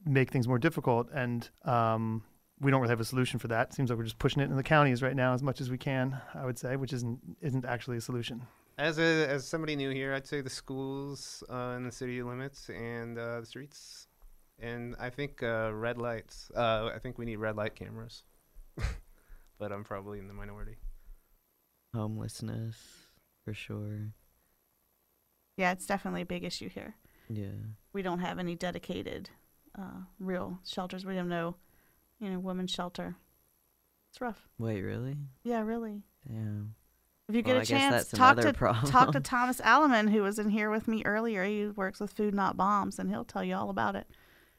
[0.06, 2.23] make things more difficult and um,
[2.63, 3.69] we don't really have a solution for that.
[3.69, 5.69] It seems like we're just pushing it in the counties right now as much as
[5.69, 8.41] we can, I would say, which isn't isn't actually a solution.
[8.78, 12.69] As a as somebody new here, I'd say the schools uh, in the city limits
[12.69, 14.08] and uh, the streets,
[14.60, 16.49] and I think uh, red lights.
[16.56, 18.23] Uh, I think we need red light cameras,
[19.60, 20.78] but I'm probably in the minority.
[21.93, 22.76] Homelessness,
[23.45, 24.13] for sure.
[25.58, 26.95] Yeah, it's definitely a big issue here.
[27.30, 27.52] Yeah.
[27.93, 29.30] We don't have any dedicated,
[29.78, 31.06] uh, real shelters.
[31.06, 31.56] We have no,
[32.23, 33.15] you know, women's shelter.
[34.12, 34.47] It's rough.
[34.57, 35.15] Wait, really?
[35.43, 36.03] Yeah, really.
[36.27, 36.75] Damn.
[37.27, 39.19] If you get Well, a I chance, talk another to talk to.
[39.21, 41.43] Thomas Alleman, who was in here with me earlier.
[41.43, 44.07] He works with Food Not Bombs, and he'll tell you all about it.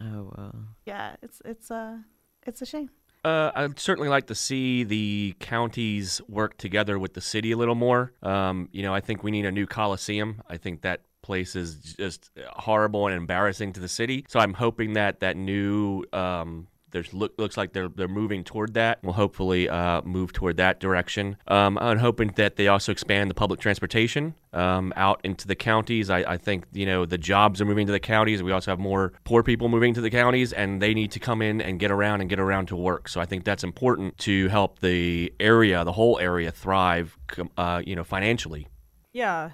[0.00, 0.54] Oh well.
[0.86, 1.98] Yeah, it's it's uh
[2.46, 2.90] it's a shame.
[3.24, 7.74] Uh, I'd certainly like to see the counties work together with the city a little
[7.74, 8.12] more.
[8.22, 10.42] Um, you know, I think we need a new coliseum.
[10.46, 14.26] I think that place is just horrible and embarrassing to the city.
[14.28, 18.74] So I'm hoping that that new um, there's look looks like they're they're moving toward
[18.74, 19.00] that.
[19.02, 21.36] We'll hopefully uh, move toward that direction.
[21.48, 26.08] Um, I'm hoping that they also expand the public transportation um, out into the counties.
[26.08, 28.42] I, I think you know the jobs are moving to the counties.
[28.42, 31.42] We also have more poor people moving to the counties, and they need to come
[31.42, 33.08] in and get around and get around to work.
[33.08, 37.18] So I think that's important to help the area, the whole area, thrive.
[37.58, 38.68] Uh, you know, financially.
[39.12, 39.50] Yeah.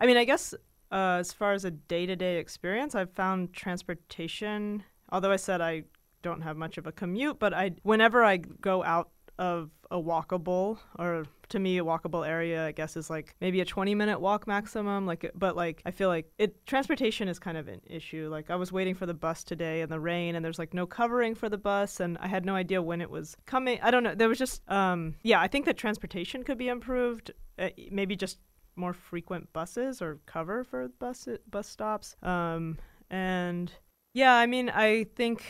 [0.00, 0.54] I mean, I guess
[0.90, 5.60] uh, as far as a day to day experience, I've found transportation, although I said
[5.60, 5.84] I
[6.24, 10.78] don't have much of a commute, but I whenever I go out of a walkable
[10.98, 14.46] or to me a walkable area i guess is like maybe a 20 minute walk
[14.46, 18.28] maximum like but like i feel like it transportation is kind of an issue.
[18.30, 20.86] Like i was waiting for the bus today in the rain and there's like no
[20.86, 23.78] covering for the bus and i had no idea when it was coming.
[23.82, 24.14] I don't know.
[24.14, 28.38] There was just um yeah i think that transportation could be improved uh, maybe just
[28.76, 32.16] more frequent buses or cover for bus bus stops.
[32.22, 32.78] Um
[33.10, 33.70] and
[34.14, 35.44] yeah i mean i think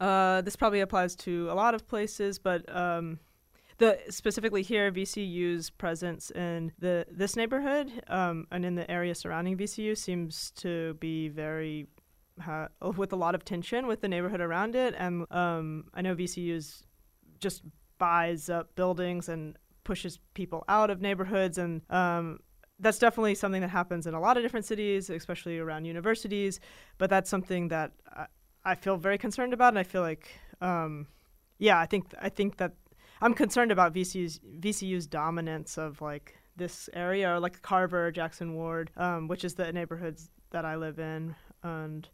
[0.00, 3.18] uh, this probably applies to a lot of places, but um,
[3.78, 9.56] the specifically here, VCU's presence in the this neighborhood um, and in the area surrounding
[9.56, 11.86] VCU seems to be very
[12.40, 14.94] ha- with a lot of tension with the neighborhood around it.
[14.96, 16.84] And um, I know VCU's
[17.40, 17.62] just
[17.98, 22.38] buys up buildings and pushes people out of neighborhoods and um,
[22.80, 26.60] that's definitely something that happens in a lot of different cities, especially around universities.
[26.96, 28.26] But that's something that I,
[28.64, 30.28] I feel very concerned about, and I feel like,
[30.60, 31.06] um,
[31.58, 32.72] yeah, I think I think that
[33.20, 38.90] I'm concerned about VCU's VCU's dominance of like this area, or like Carver, Jackson Ward,
[38.96, 42.08] um, which is the neighborhoods that I live in, and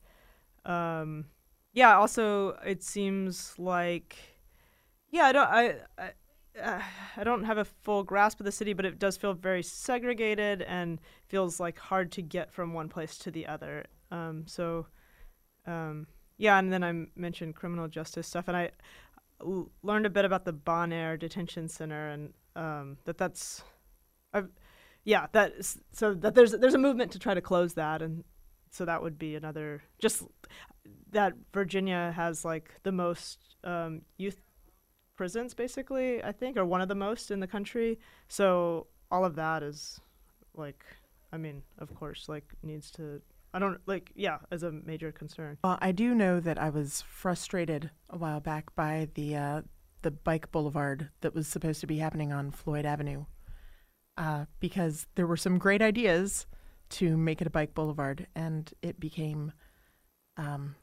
[0.64, 1.26] um,
[1.72, 4.16] yeah, also it seems like,
[5.10, 5.74] yeah, I don't I.
[5.98, 6.10] I
[6.62, 6.80] uh,
[7.16, 10.62] I don't have a full grasp of the city, but it does feel very segregated
[10.62, 13.84] and feels like hard to get from one place to the other.
[14.10, 14.86] Um, so,
[15.66, 18.70] um, yeah, and then I mentioned criminal justice stuff, and I
[19.40, 23.62] l- learned a bit about the Bon Air Detention Center, and um, that that's,
[24.32, 24.48] I've,
[25.04, 25.52] yeah, that
[25.92, 28.24] so that there's there's a movement to try to close that, and
[28.70, 30.24] so that would be another just
[31.12, 34.40] that Virginia has like the most um, youth
[35.16, 37.98] prisons, basically, I think, or one of the most in the country.
[38.28, 40.00] So all of that is
[40.54, 40.84] like,
[41.32, 43.20] I mean, of course, like needs to.
[43.52, 45.58] I don't like, yeah, as a major concern.
[45.62, 49.62] Well, I do know that I was frustrated a while back by the uh,
[50.02, 53.26] the bike boulevard that was supposed to be happening on Floyd Avenue,
[54.16, 56.46] uh, because there were some great ideas
[56.90, 59.52] to make it a bike boulevard, and it became
[60.36, 60.74] um,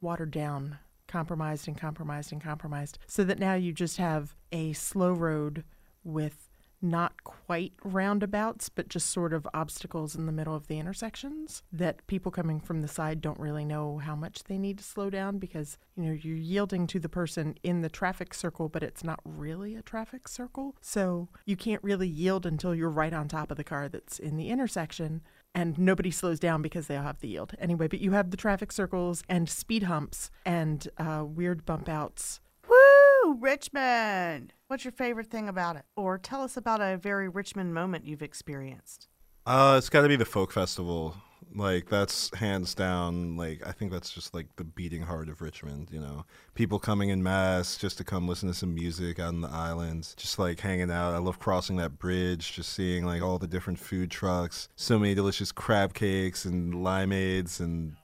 [0.00, 0.78] watered down,
[1.12, 5.62] compromised and compromised and compromised, so that now you just have a slow road
[6.02, 6.48] with
[6.84, 12.04] not quite roundabouts, but just sort of obstacles in the middle of the intersections that
[12.08, 15.38] people coming from the side don't really know how much they need to slow down
[15.38, 19.20] because, you know, you're yielding to the person in the traffic circle, but it's not
[19.24, 20.74] really a traffic circle.
[20.80, 24.36] So you can't really yield until you're right on top of the car that's in
[24.36, 25.22] the intersection.
[25.54, 27.54] And nobody slows down because they all have the yield.
[27.58, 32.40] Anyway, but you have the traffic circles and speed humps and uh, weird bump outs
[32.68, 34.52] Woo, Richmond!
[34.68, 35.84] What's your favorite thing about it?
[35.96, 39.08] Or tell us about a very Richmond moment you've experienced.
[39.44, 41.16] Uh, it's got to be the folk festival.
[41.54, 43.36] Like that's hands down.
[43.36, 45.88] Like I think that's just like the beating heart of Richmond.
[45.92, 49.40] You know, people coming in mass just to come listen to some music out in
[49.42, 51.14] the islands, just like hanging out.
[51.14, 55.14] I love crossing that bridge, just seeing like all the different food trucks, so many
[55.14, 57.96] delicious crab cakes and limeades and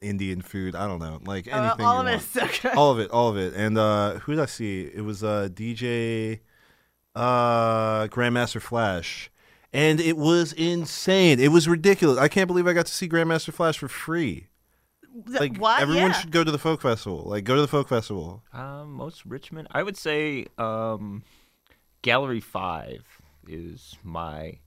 [0.00, 0.74] Indian food.
[0.74, 1.86] I don't know, like Uh, anything.
[1.86, 2.70] all you of it so.
[2.76, 3.54] All of it, all of it.
[3.54, 4.82] And uh, who did I see?
[4.92, 6.40] It was uh, DJ
[7.14, 9.30] uh, Grandmaster Flash.
[9.72, 11.38] And it was insane.
[11.40, 12.18] It was ridiculous.
[12.18, 14.46] I can't believe I got to see Grandmaster Flash for free.
[15.26, 15.80] Like what?
[15.80, 16.12] everyone Yeah.
[16.12, 17.24] should go to the folk festival.
[17.26, 18.42] Like go to the folk festival.
[18.52, 21.22] Um, most Richmond, I would say, um,
[22.02, 23.04] Gallery Five
[23.48, 24.58] is my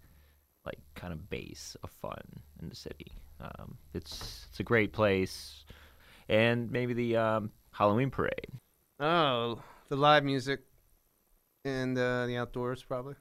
[0.66, 2.22] like kind of base of fun
[2.62, 3.12] in the city.
[3.40, 5.64] Um, it's it's a great place,
[6.28, 8.52] and maybe the um, Halloween parade.
[9.00, 10.62] Oh, the live music
[11.64, 13.16] and uh, the outdoors, probably.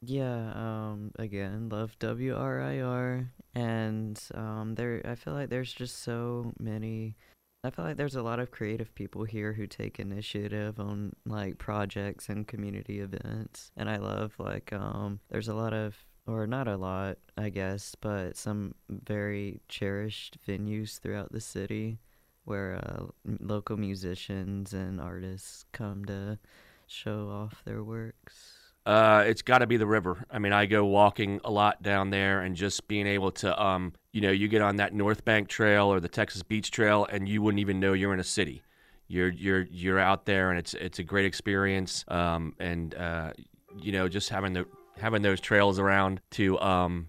[0.00, 5.02] Yeah, um, again, love WRIR, and um, there.
[5.04, 7.16] I feel like there's just so many
[7.64, 11.58] I feel like there's a lot of creative people here who take initiative on like
[11.58, 13.72] projects and community events.
[13.76, 17.94] And I love like um there's a lot of or not a lot, I guess,
[18.00, 21.98] but some very cherished venues throughout the city
[22.44, 23.06] where uh,
[23.40, 26.38] local musicians and artists come to
[26.86, 28.57] show off their works.
[28.88, 30.24] Uh, it's got to be the river.
[30.30, 33.92] I mean, I go walking a lot down there, and just being able to, um,
[34.12, 37.28] you know, you get on that North Bank Trail or the Texas Beach Trail, and
[37.28, 38.62] you wouldn't even know you're in a city.
[39.06, 42.06] You're you're you're out there, and it's it's a great experience.
[42.08, 43.32] Um, and uh,
[43.78, 44.64] you know, just having the
[44.96, 47.08] having those trails around to um,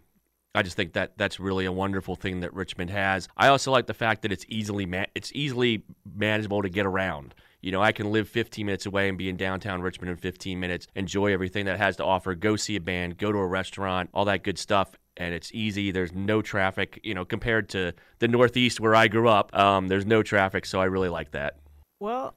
[0.53, 3.29] I just think that that's really a wonderful thing that Richmond has.
[3.37, 7.35] I also like the fact that it's easily ma- it's easily manageable to get around.
[7.61, 10.59] You know, I can live 15 minutes away and be in downtown Richmond in 15
[10.59, 13.47] minutes, enjoy everything that it has to offer, go see a band, go to a
[13.47, 14.95] restaurant, all that good stuff.
[15.17, 15.91] And it's easy.
[15.91, 19.53] There's no traffic, you know, compared to the Northeast where I grew up.
[19.53, 21.57] Um, there's no traffic, so I really like that.
[21.99, 22.35] Well,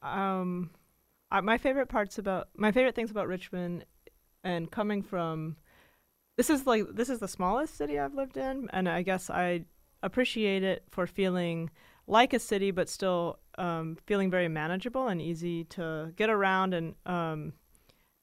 [0.00, 0.70] um,
[1.42, 3.84] my favorite parts about my favorite things about Richmond,
[4.44, 5.56] and coming from,
[6.36, 9.64] this is like this is the smallest city I've lived in, and I guess I
[10.02, 11.70] appreciate it for feeling
[12.06, 16.94] like a city, but still um, feeling very manageable and easy to get around, and
[17.04, 17.52] um,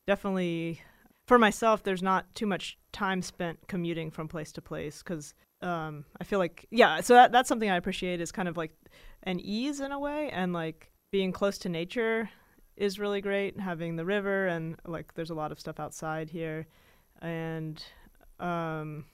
[0.07, 0.81] definitely
[1.27, 6.05] for myself, there's not too much time spent commuting from place to place because um,
[6.19, 7.01] I feel like yeah.
[7.01, 8.71] So that that's something I appreciate is kind of like
[9.23, 12.29] an ease in a way, and like being close to nature
[12.75, 13.59] is really great.
[13.59, 16.65] Having the river and like there's a lot of stuff outside here,
[17.21, 17.83] and
[18.39, 19.05] um,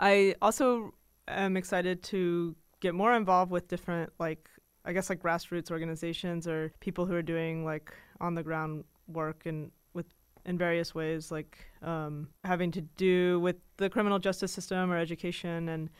[0.00, 0.94] I also
[1.28, 4.48] am excited to get more involved with different like
[4.86, 9.44] I guess like grassroots organizations or people who are doing like on the ground work
[9.44, 10.06] and with
[10.44, 15.68] in various ways like um, having to do with the criminal justice system or education.
[15.68, 15.90] And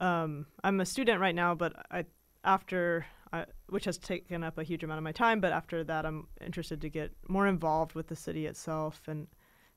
[0.00, 2.04] um, I'm a student right now but I
[2.44, 6.06] after I, which has taken up a huge amount of my time but after that
[6.06, 9.02] I'm interested to get more involved with the city itself.
[9.08, 9.26] And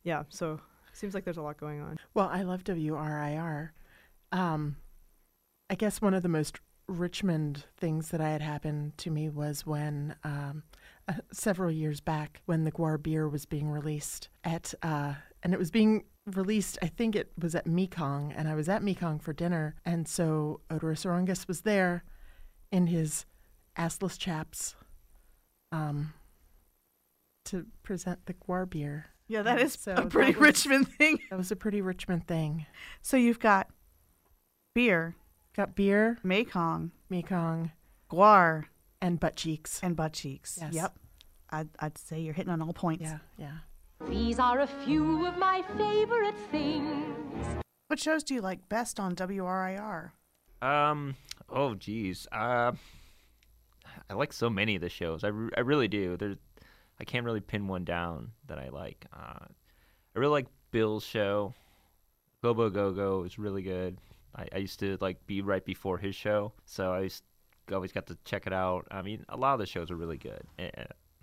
[0.04, 0.62] yeah so
[0.94, 1.98] seems like there's a lot going on.
[2.14, 3.70] Well, I love WRIR.
[4.32, 4.76] Um,
[5.70, 9.66] I guess one of the most Richmond things that I had happened to me was
[9.66, 10.64] when um,
[11.08, 15.60] uh, several years back when the GWAR beer was being released at, uh, and it
[15.60, 16.78] was being released.
[16.82, 20.62] I think it was at Mekong, and I was at Mekong for dinner, and so
[20.70, 22.04] Oderus Urungus was there
[22.72, 23.26] in his
[23.78, 24.76] assless chaps,
[25.72, 26.14] um,
[27.46, 29.06] to present the GWAR beer.
[29.28, 31.20] Yeah, that is so a pretty was- Richmond thing.
[31.30, 32.66] That was a pretty Richmond thing.
[33.02, 33.70] So you've got
[34.74, 35.16] beer,
[35.60, 37.72] Got beer, Mekong, Mekong,
[38.10, 38.68] GWAR,
[39.02, 39.82] and butt cheeks.
[39.84, 40.58] and butt cheeks.
[40.62, 40.74] Yes.
[40.74, 40.96] Yep.
[41.50, 43.04] I'd, I'd say you're hitting on all points.
[43.04, 43.58] Yeah, yeah.
[44.08, 47.46] These are a few of my favorite things.
[47.88, 50.12] What shows do you like best on WRIR?
[50.62, 51.18] Um.
[51.50, 52.26] Oh, geez.
[52.32, 52.72] Uh,
[54.10, 55.26] I like so many of the shows.
[55.26, 56.16] I, re- I really do.
[56.16, 56.38] There's,
[57.02, 59.08] I can't really pin one down that I like.
[59.12, 59.44] Uh,
[60.16, 61.54] I really like Bill's show.
[62.42, 63.98] Go Gobo Go Go is really good.
[64.36, 67.24] I, I used to like be right before his show, so I used,
[67.72, 68.88] always got to check it out.
[68.90, 70.44] I mean, a lot of the shows are really good.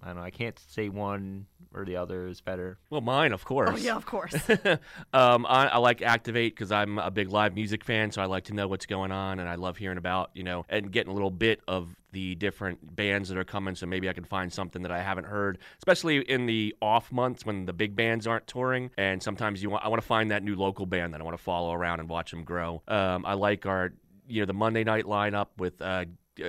[0.02, 0.22] I don't know.
[0.22, 2.78] I can't say one or the other is better.
[2.90, 3.70] Well, mine, of course.
[3.72, 4.34] Oh, yeah, of course.
[5.12, 8.44] um, I, I like Activate because I'm a big live music fan, so I like
[8.44, 11.14] to know what's going on, and I love hearing about, you know, and getting a
[11.14, 13.74] little bit of the different bands that are coming.
[13.74, 17.44] So maybe I can find something that I haven't heard, especially in the off months
[17.44, 18.90] when the big bands aren't touring.
[18.96, 21.36] And sometimes you want, I want to find that new local band that I want
[21.36, 22.82] to follow around and watch them grow.
[22.88, 23.92] Um, I like our,
[24.28, 25.80] you know, the Monday night lineup with.
[25.80, 26.06] Uh,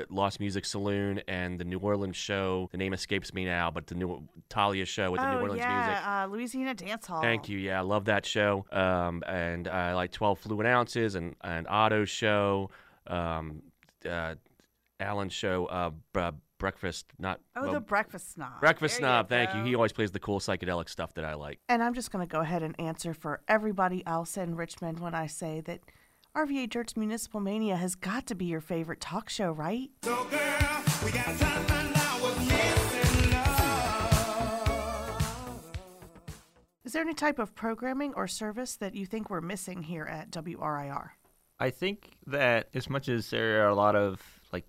[0.09, 2.69] Lost Music Saloon and the New Orleans show.
[2.71, 5.59] The name escapes me now, but the new Talia show with the New oh, Orleans
[5.59, 5.69] music.
[5.69, 7.21] yeah, uh, Louisiana Dance Hall.
[7.21, 7.57] Thank you.
[7.57, 8.65] Yeah, I love that show.
[8.71, 12.69] Um, and I like 12 Fluid Ounces and, and Otto's show,
[13.07, 13.61] um,
[14.07, 14.35] uh,
[14.99, 17.39] Alan's show, uh, b- Breakfast, not.
[17.55, 18.59] Oh, well, the Breakfast Snob.
[18.59, 19.59] Breakfast There Snob, thank go.
[19.59, 19.63] you.
[19.63, 21.59] He always plays the cool psychedelic stuff that I like.
[21.69, 25.13] And I'm just going to go ahead and answer for everybody else in Richmond when
[25.13, 25.81] I say that
[26.37, 29.89] RVA Dirt's Municipal Mania has got to be your favorite talk show, right?
[36.85, 40.29] Is there any type of programming or service that you think we're missing here at
[40.29, 41.09] WRIR?
[41.59, 44.21] I think that as much as there are a lot of
[44.53, 44.67] like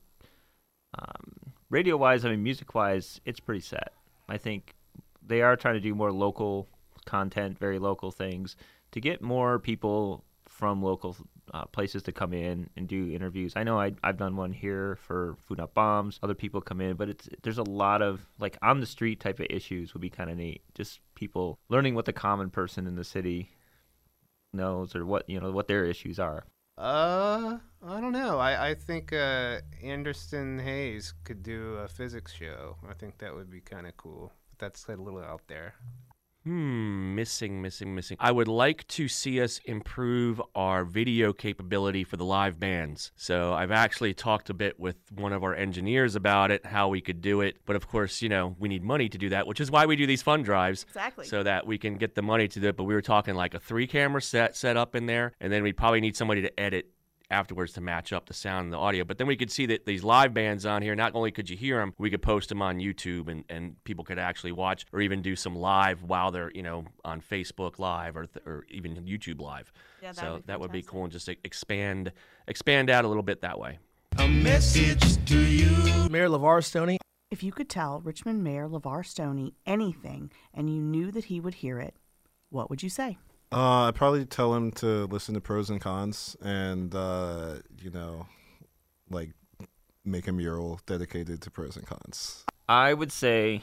[0.98, 3.92] um, radio wise, I mean music wise, it's pretty set.
[4.26, 4.74] I think
[5.22, 6.66] they are trying to do more local
[7.04, 8.56] content, very local things
[8.92, 11.16] to get more people from local
[11.54, 13.52] uh, places to come in and do interviews.
[13.56, 16.18] I know I, I've done one here for Food Not Bombs.
[16.22, 19.40] Other people come in, but it's there's a lot of like on the street type
[19.40, 20.62] of issues would be kind of neat.
[20.74, 23.50] Just people learning what the common person in the city
[24.52, 26.44] knows or what you know what their issues are.
[26.76, 28.38] Uh, I don't know.
[28.38, 32.76] I I think uh, Anderson Hayes could do a physics show.
[32.88, 34.32] I think that would be kind of cool.
[34.50, 35.74] But that's a little out there.
[36.48, 38.16] Hmm, missing, missing, missing.
[38.18, 43.12] I would like to see us improve our video capability for the live bands.
[43.16, 47.02] So I've actually talked a bit with one of our engineers about it, how we
[47.02, 47.58] could do it.
[47.66, 49.94] But of course, you know, we need money to do that, which is why we
[49.94, 50.84] do these fund drives.
[50.84, 51.26] Exactly.
[51.26, 52.78] So that we can get the money to do it.
[52.78, 55.62] But we were talking like a three camera set set up in there, and then
[55.62, 56.86] we'd probably need somebody to edit
[57.30, 59.04] afterwards to match up the sound and the audio.
[59.04, 61.56] But then we could see that these live bands on here, not only could you
[61.56, 65.00] hear them, we could post them on YouTube and, and people could actually watch or
[65.00, 68.96] even do some live while they're, you know, on Facebook Live or, th- or even
[68.96, 69.72] YouTube Live.
[70.02, 72.12] Yeah, that'd so be that would be cool and just expand
[72.46, 73.78] expand out a little bit that way.
[74.18, 76.08] A message to you.
[76.08, 76.98] Mayor LeVar Stoney.
[77.30, 81.54] If you could tell Richmond Mayor LeVar Stoney anything and you knew that he would
[81.54, 81.94] hear it,
[82.48, 83.18] what would you say?
[83.50, 88.26] Uh, I'd probably tell him to listen to pros and cons, and uh, you know,
[89.10, 89.32] like
[90.04, 92.44] make a mural dedicated to pros and cons.
[92.68, 93.62] I would say,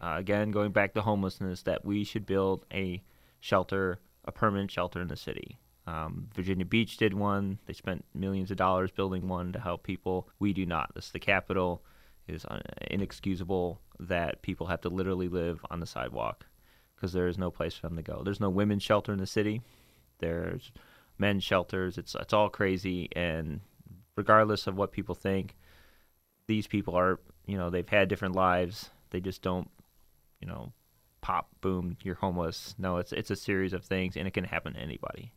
[0.00, 3.02] uh, again, going back to homelessness, that we should build a
[3.38, 5.58] shelter, a permanent shelter in the city.
[5.86, 7.58] Um, Virginia Beach did one.
[7.66, 10.28] They spent millions of dollars building one to help people.
[10.40, 10.92] We do not.
[10.94, 11.82] This is the capital.
[12.26, 12.46] It is
[12.90, 16.46] inexcusable that people have to literally live on the sidewalk
[17.00, 18.22] because there is no place for them to go.
[18.22, 19.62] There's no women's shelter in the city.
[20.18, 20.70] There's
[21.18, 21.96] men's shelters.
[21.96, 23.60] It's it's all crazy, and
[24.16, 25.56] regardless of what people think,
[26.46, 28.90] these people are you know they've had different lives.
[29.10, 29.70] They just don't
[30.40, 30.72] you know
[31.22, 32.74] pop boom you're homeless.
[32.78, 35.32] No, it's it's a series of things, and it can happen to anybody.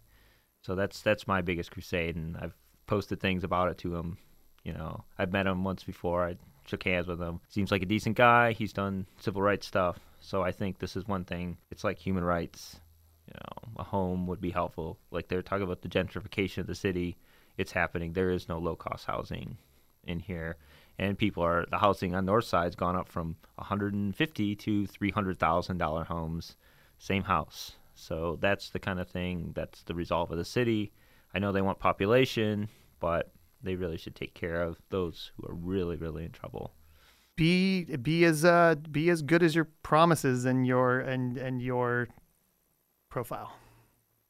[0.61, 2.55] So that's that's my biggest crusade, and I've
[2.88, 4.18] posted things about it to him.
[4.64, 6.26] You know, I've met him once before.
[6.26, 6.36] I
[6.66, 7.39] shook hands with him.
[7.49, 8.53] Seems like a decent guy.
[8.53, 9.99] He's done civil rights stuff.
[10.26, 11.57] So I think this is one thing.
[11.69, 12.80] It's like human rights.
[13.28, 14.97] You know, a home would be helpful.
[15.11, 17.17] Like they're talking about the gentrification of the city.
[17.57, 18.13] It's happening.
[18.13, 19.57] There is no low cost housing
[20.05, 20.55] in here,
[20.97, 25.78] and people are the housing on north side's gone up from 150 to 300 thousand
[25.78, 26.55] dollar homes,
[26.97, 27.74] same house.
[27.93, 29.51] So that's the kind of thing.
[29.53, 30.93] That's the resolve of the city.
[31.36, 32.69] I know they want population,
[33.01, 33.30] but
[33.61, 36.74] they really should take care of those who are really, really in trouble.
[37.36, 42.07] Be be as uh be as good as your promises and your and and your
[43.09, 43.53] profile.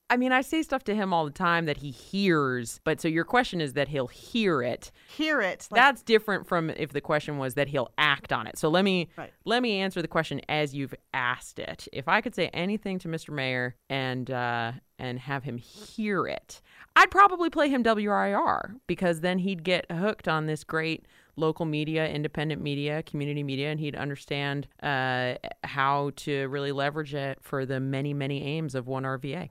[0.09, 3.07] I mean, I say stuff to him all the time that he hears, but so
[3.07, 4.91] your question is that he'll hear it.
[5.07, 5.67] Hear it.
[5.71, 8.57] Like, That's different from if the question was that he'll act on it.
[8.59, 9.33] So let me Right.
[9.43, 11.87] let me answer the question as you've asked it.
[11.91, 13.31] If I could say anything to Mr.
[13.33, 16.61] Mayor and uh, and have him hear it,
[16.95, 21.05] I'd probably play him WRIR because then he'd get hooked on this great
[21.35, 27.39] local media, independent media, community media, and he'd understand uh, how to really leverage it
[27.41, 29.49] for the many many aims of one RVA.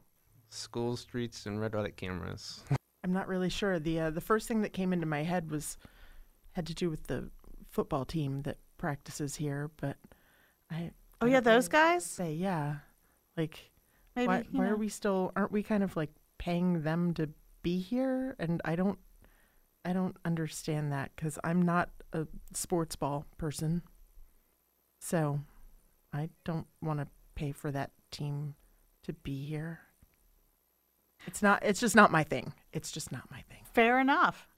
[0.51, 2.62] School streets and red light cameras.
[3.05, 3.78] I'm not really sure.
[3.78, 5.76] The uh, the first thing that came into my head was
[6.53, 7.30] had to do with the
[7.70, 9.97] football team that practices here, but
[10.70, 12.05] I Oh, I yeah, don't really those guys?
[12.05, 12.76] Say yeah,
[13.37, 13.70] like
[14.14, 15.33] Maybe, why, why are we still?
[15.37, 17.30] Aren't we kind of like paying them to
[17.62, 18.37] be here?
[18.39, 18.99] And I don't
[19.85, 23.83] I don't understand that because I'm not a sports ball person,
[25.01, 25.41] so
[26.12, 28.55] I don't want to pay for that team
[29.05, 29.80] to be here.
[31.26, 31.64] It's not.
[31.64, 32.53] It's just not my thing.
[32.72, 33.64] It's just not my thing.
[33.72, 34.49] Fair enough.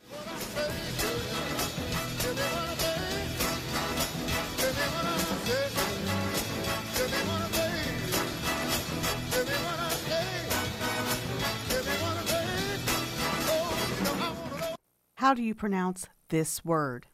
[15.25, 17.07] How do you pronounce this word?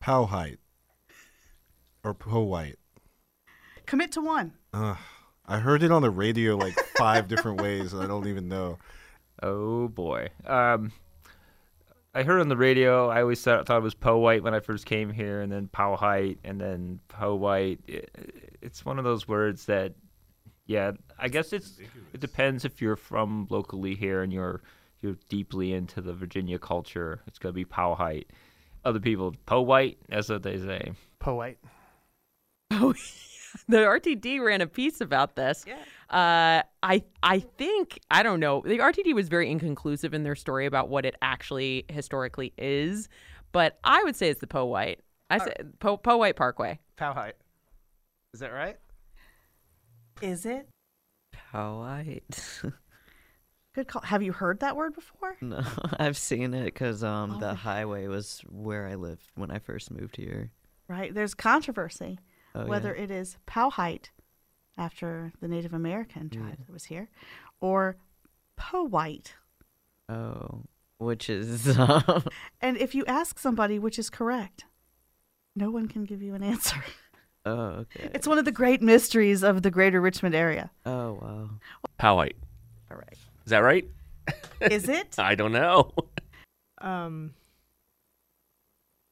[0.00, 0.58] Powhite
[2.02, 2.80] or Powhite.
[3.86, 4.54] Commit to one.
[4.74, 4.96] Ugh,
[5.46, 8.76] I heard it on the radio like five different ways, and I don't even know.
[9.40, 10.30] Oh boy.
[10.44, 10.90] Um,
[12.12, 13.08] I heard on the radio.
[13.08, 15.68] I always thought, thought it was Poe White when I first came here, and then
[15.68, 17.78] Pow Height, and then Poe White.
[17.86, 18.10] It,
[18.60, 19.94] it's one of those words that,
[20.66, 21.78] yeah, I guess it's
[22.12, 24.60] it depends if you're from locally here and you're
[25.02, 27.20] you're deeply into the Virginia culture.
[27.26, 28.30] It's gonna be Pow Height.
[28.84, 29.98] Other people, Poe White.
[30.08, 30.92] That's what they say.
[31.18, 31.58] Poe White.
[32.74, 32.94] Oh,
[33.68, 35.66] the RTD ran a piece about this.
[35.68, 35.74] Yeah.
[36.08, 38.62] Uh, I I think I don't know.
[38.64, 43.10] The RTD was very inconclusive in their story about what it actually historically is,
[43.52, 45.00] but I would say it's the Poe White.
[45.28, 46.78] I say Poe Poe White Parkway.
[46.96, 47.34] Pow height.
[48.32, 48.78] Is that right?
[50.22, 50.68] Is it?
[51.52, 52.62] Powhite.
[53.74, 54.02] Good call.
[54.02, 55.36] Have you heard that word before?
[55.40, 55.62] no,
[55.98, 57.56] I've seen it because um, Oh, the right.
[57.56, 60.50] highway was where I lived when I first moved here.
[60.88, 61.14] Right.
[61.14, 62.18] There's controversy
[62.54, 63.04] Oh, whether yeah.
[63.04, 64.10] it is Powhite
[64.76, 67.08] after the Native American tribe that was here
[67.60, 67.96] or
[68.56, 69.34] Powhite.
[70.08, 70.64] Oh,
[70.98, 72.24] which is um,
[72.60, 74.66] And if you ask somebody which is correct,
[75.56, 76.76] no one can give you an answer.
[77.46, 78.10] oh okay.
[78.14, 80.70] It's one of the great mysteries of the greater Richmond area.
[80.84, 81.50] Oh wow.
[81.96, 82.36] Powhite.
[82.90, 83.16] All right.
[83.44, 83.84] Is that right?
[84.60, 85.14] Is it?
[85.18, 85.92] I don't know.
[86.80, 87.34] Um,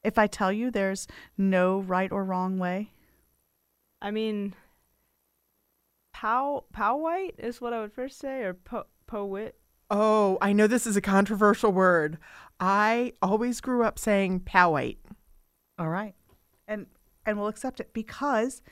[0.04, 1.06] If I tell you there's
[1.36, 2.90] no right or wrong way,
[4.00, 4.54] I mean,
[6.12, 9.56] pow pow white is what I would first say, or po poet.
[9.90, 12.18] Oh, I know this is a controversial word.
[12.60, 14.98] I always grew up saying powite.
[15.78, 16.14] all right.
[16.68, 16.86] And
[17.26, 18.62] and we'll accept it because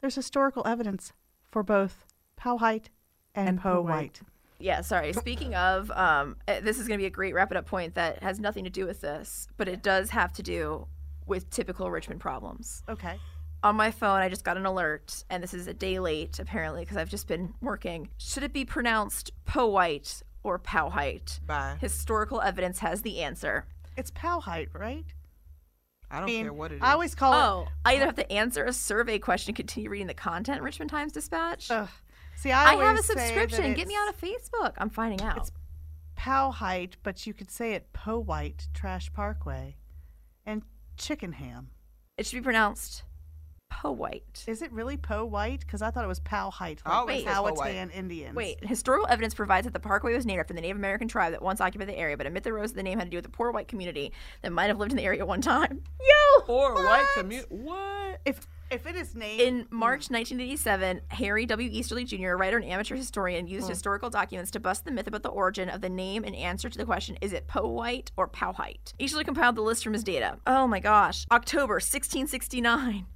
[0.00, 1.12] there's historical evidence
[1.50, 2.04] for both
[2.36, 2.90] Powhite
[3.34, 4.20] and, And Poe Powhite.
[4.58, 4.64] White.
[4.66, 5.12] Yeah, sorry.
[5.12, 7.94] Speaking of, um, uh, this is going to be a great wrap it up point
[7.94, 10.86] that has nothing to do with this, but it does have to do
[11.26, 12.82] with typical Richmond problems.
[12.88, 13.18] Okay.
[13.62, 16.82] On my phone, I just got an alert, and this is a day late apparently
[16.82, 18.10] because I've just been working.
[18.18, 21.40] Should it be pronounced Powhite or Powhite?
[21.46, 21.76] Bye.
[21.80, 23.66] Historical evidence has the answer.
[23.96, 25.04] It's Powhite, right?
[26.08, 26.82] I don't mean, care what it is.
[26.82, 27.68] I always call Oh, it.
[27.68, 30.90] Oh, I either have to answer a survey question and continue reading the content Richmond
[30.90, 31.68] Times Dispatch.
[31.70, 31.88] Ugh.
[32.36, 33.74] See, I, I, have a always say that subscription.
[33.74, 34.74] Get me it's on a Facebook.
[34.78, 35.38] I'm finding out.
[35.38, 35.52] It's
[36.14, 39.76] Powhite, but you could say it Powhite Trash Parkway,
[40.44, 40.62] and
[40.96, 41.70] Chippenham.
[42.16, 43.04] It should be pronounced
[43.70, 44.44] Powhite.
[44.46, 45.60] Is it really Powhite?
[45.60, 47.54] Because I thought it was Powhite, I like always say Powhite.
[47.56, 48.34] Powhatan Indians.
[48.34, 51.42] Wait, historical evidence provides that the parkway was named after the Native American tribe that
[51.42, 53.30] once occupied the area, but amid the rows the name had to do with a
[53.30, 54.12] poor white community
[54.42, 55.82] that might have lived in the area at one time.
[56.00, 56.42] Yo!
[56.44, 57.48] Poor white community.
[57.50, 58.20] What?
[58.24, 59.76] If if it is named In hmm.
[59.76, 61.68] March 1987, Harry W.
[61.72, 63.70] Easterly Jr., a writer and amateur historian, used hmm.
[63.70, 66.78] historical documents to bust the myth about the origin of the name in answer to
[66.78, 68.92] the question, is it Powhite or Powhite?
[68.98, 70.38] Easterly compiled the list from his data.
[70.46, 71.26] Oh my gosh.
[71.30, 73.06] October 1669.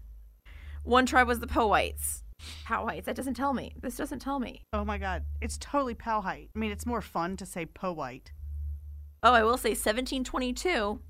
[0.82, 2.22] One tribe was the Powhites.
[2.64, 3.04] Powhites.
[3.04, 3.74] That doesn't tell me.
[3.80, 4.62] This doesn't tell me.
[4.72, 6.50] Oh my God, it's totally Powhite.
[6.54, 8.32] I mean, it's more fun to say Powhite.
[9.22, 11.00] Oh, I will say 1722,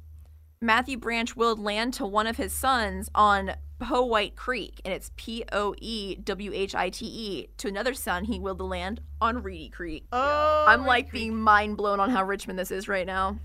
[0.61, 5.45] Matthew Branch willed land to one of his sons on Powhite Creek, and it's P
[5.53, 7.49] O E W H I T E.
[7.57, 10.05] To another son, he willed the land on Reedy Creek.
[10.13, 13.39] Oh, I'm like being mind blown on how Richmond this is right now.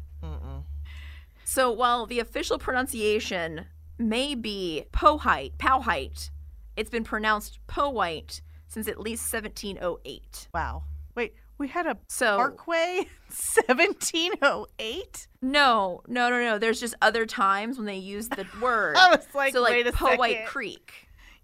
[1.45, 3.65] So while the official pronunciation
[3.97, 6.31] may be Powhite, Powhite,
[6.75, 10.49] it's been pronounced Powhite since at least 1708.
[10.53, 10.83] Wow.
[11.15, 15.27] Wait, we had a So Parkway 1708?
[15.41, 16.57] No, no, no, no.
[16.57, 18.95] There's just other times when they use the word.
[18.97, 20.45] I was like, so like Powhite.
[20.47, 20.91] Creek.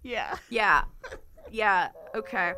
[0.02, 0.36] Yeah.
[0.50, 0.84] Yeah,
[1.50, 1.88] yeah.
[2.14, 2.52] Okay.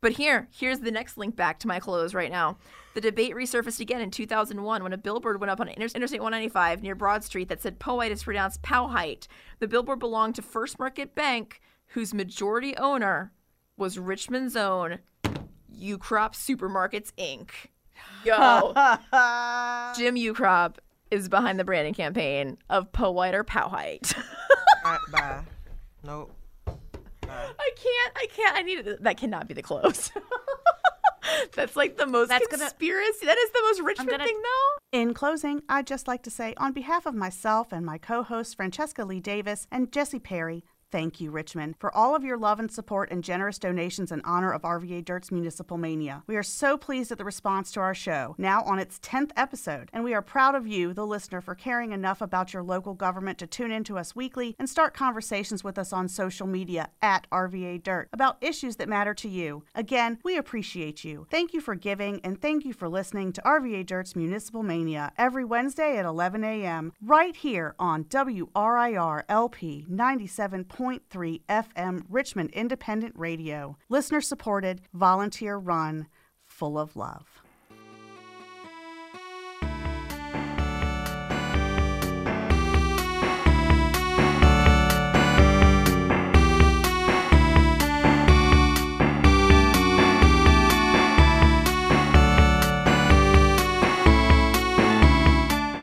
[0.00, 2.58] But here, here's the next link back to my clothes right now.
[2.94, 6.82] The debate resurfaced again in 2001 when a billboard went up on Inter- Interstate 195
[6.82, 9.26] near Broad Street that said Powhite is pronounced Powhite.
[9.58, 13.32] The billboard belonged to First Market Bank, whose majority owner
[13.76, 14.98] was Richmond's own
[15.76, 17.50] Ukrop Supermarkets Inc.
[18.24, 18.34] Yo,
[19.96, 20.76] Jim Ukrop
[21.10, 24.14] is behind the branding campaign of Powhite or Powhite.
[24.84, 25.40] All right, bye.
[26.04, 26.32] Nope.
[26.66, 28.12] I can't.
[28.16, 28.56] I can't.
[28.56, 29.02] I need it.
[29.02, 30.10] That cannot be the close.
[31.54, 33.26] That's like the most That's gonna- conspiracy.
[33.26, 34.98] that is the most Richmond gonna- thing, though.
[34.98, 38.54] In closing, I'd just like to say, on behalf of myself and my co hosts
[38.54, 42.70] Francesca Lee Davis and Jesse Perry, thank you, Richmond, for all of your love and
[42.70, 46.22] support and generous donations in honor of RVA Dirt's Municipal Mania.
[46.26, 49.90] We are so pleased at the response to our show, now on its 10th episode,
[49.92, 53.38] and we are proud of you, the listener, for caring enough about your local government
[53.38, 57.26] to tune in to us weekly and start conversations with us on social media at
[57.30, 59.64] RVA Dirt about issues that matter to you.
[59.74, 61.26] Again, we appreciate you.
[61.30, 65.44] Thank you for giving and thank you for listening to RVA Dirt's Municipal Mania every
[65.44, 66.92] Wednesday at 11 a.m.
[67.02, 69.86] right here on WRIR LP
[70.78, 73.76] 97.3 FM Richmond Independent Radio.
[73.88, 76.06] Listener supported, volunteer run,
[76.46, 77.42] full of love.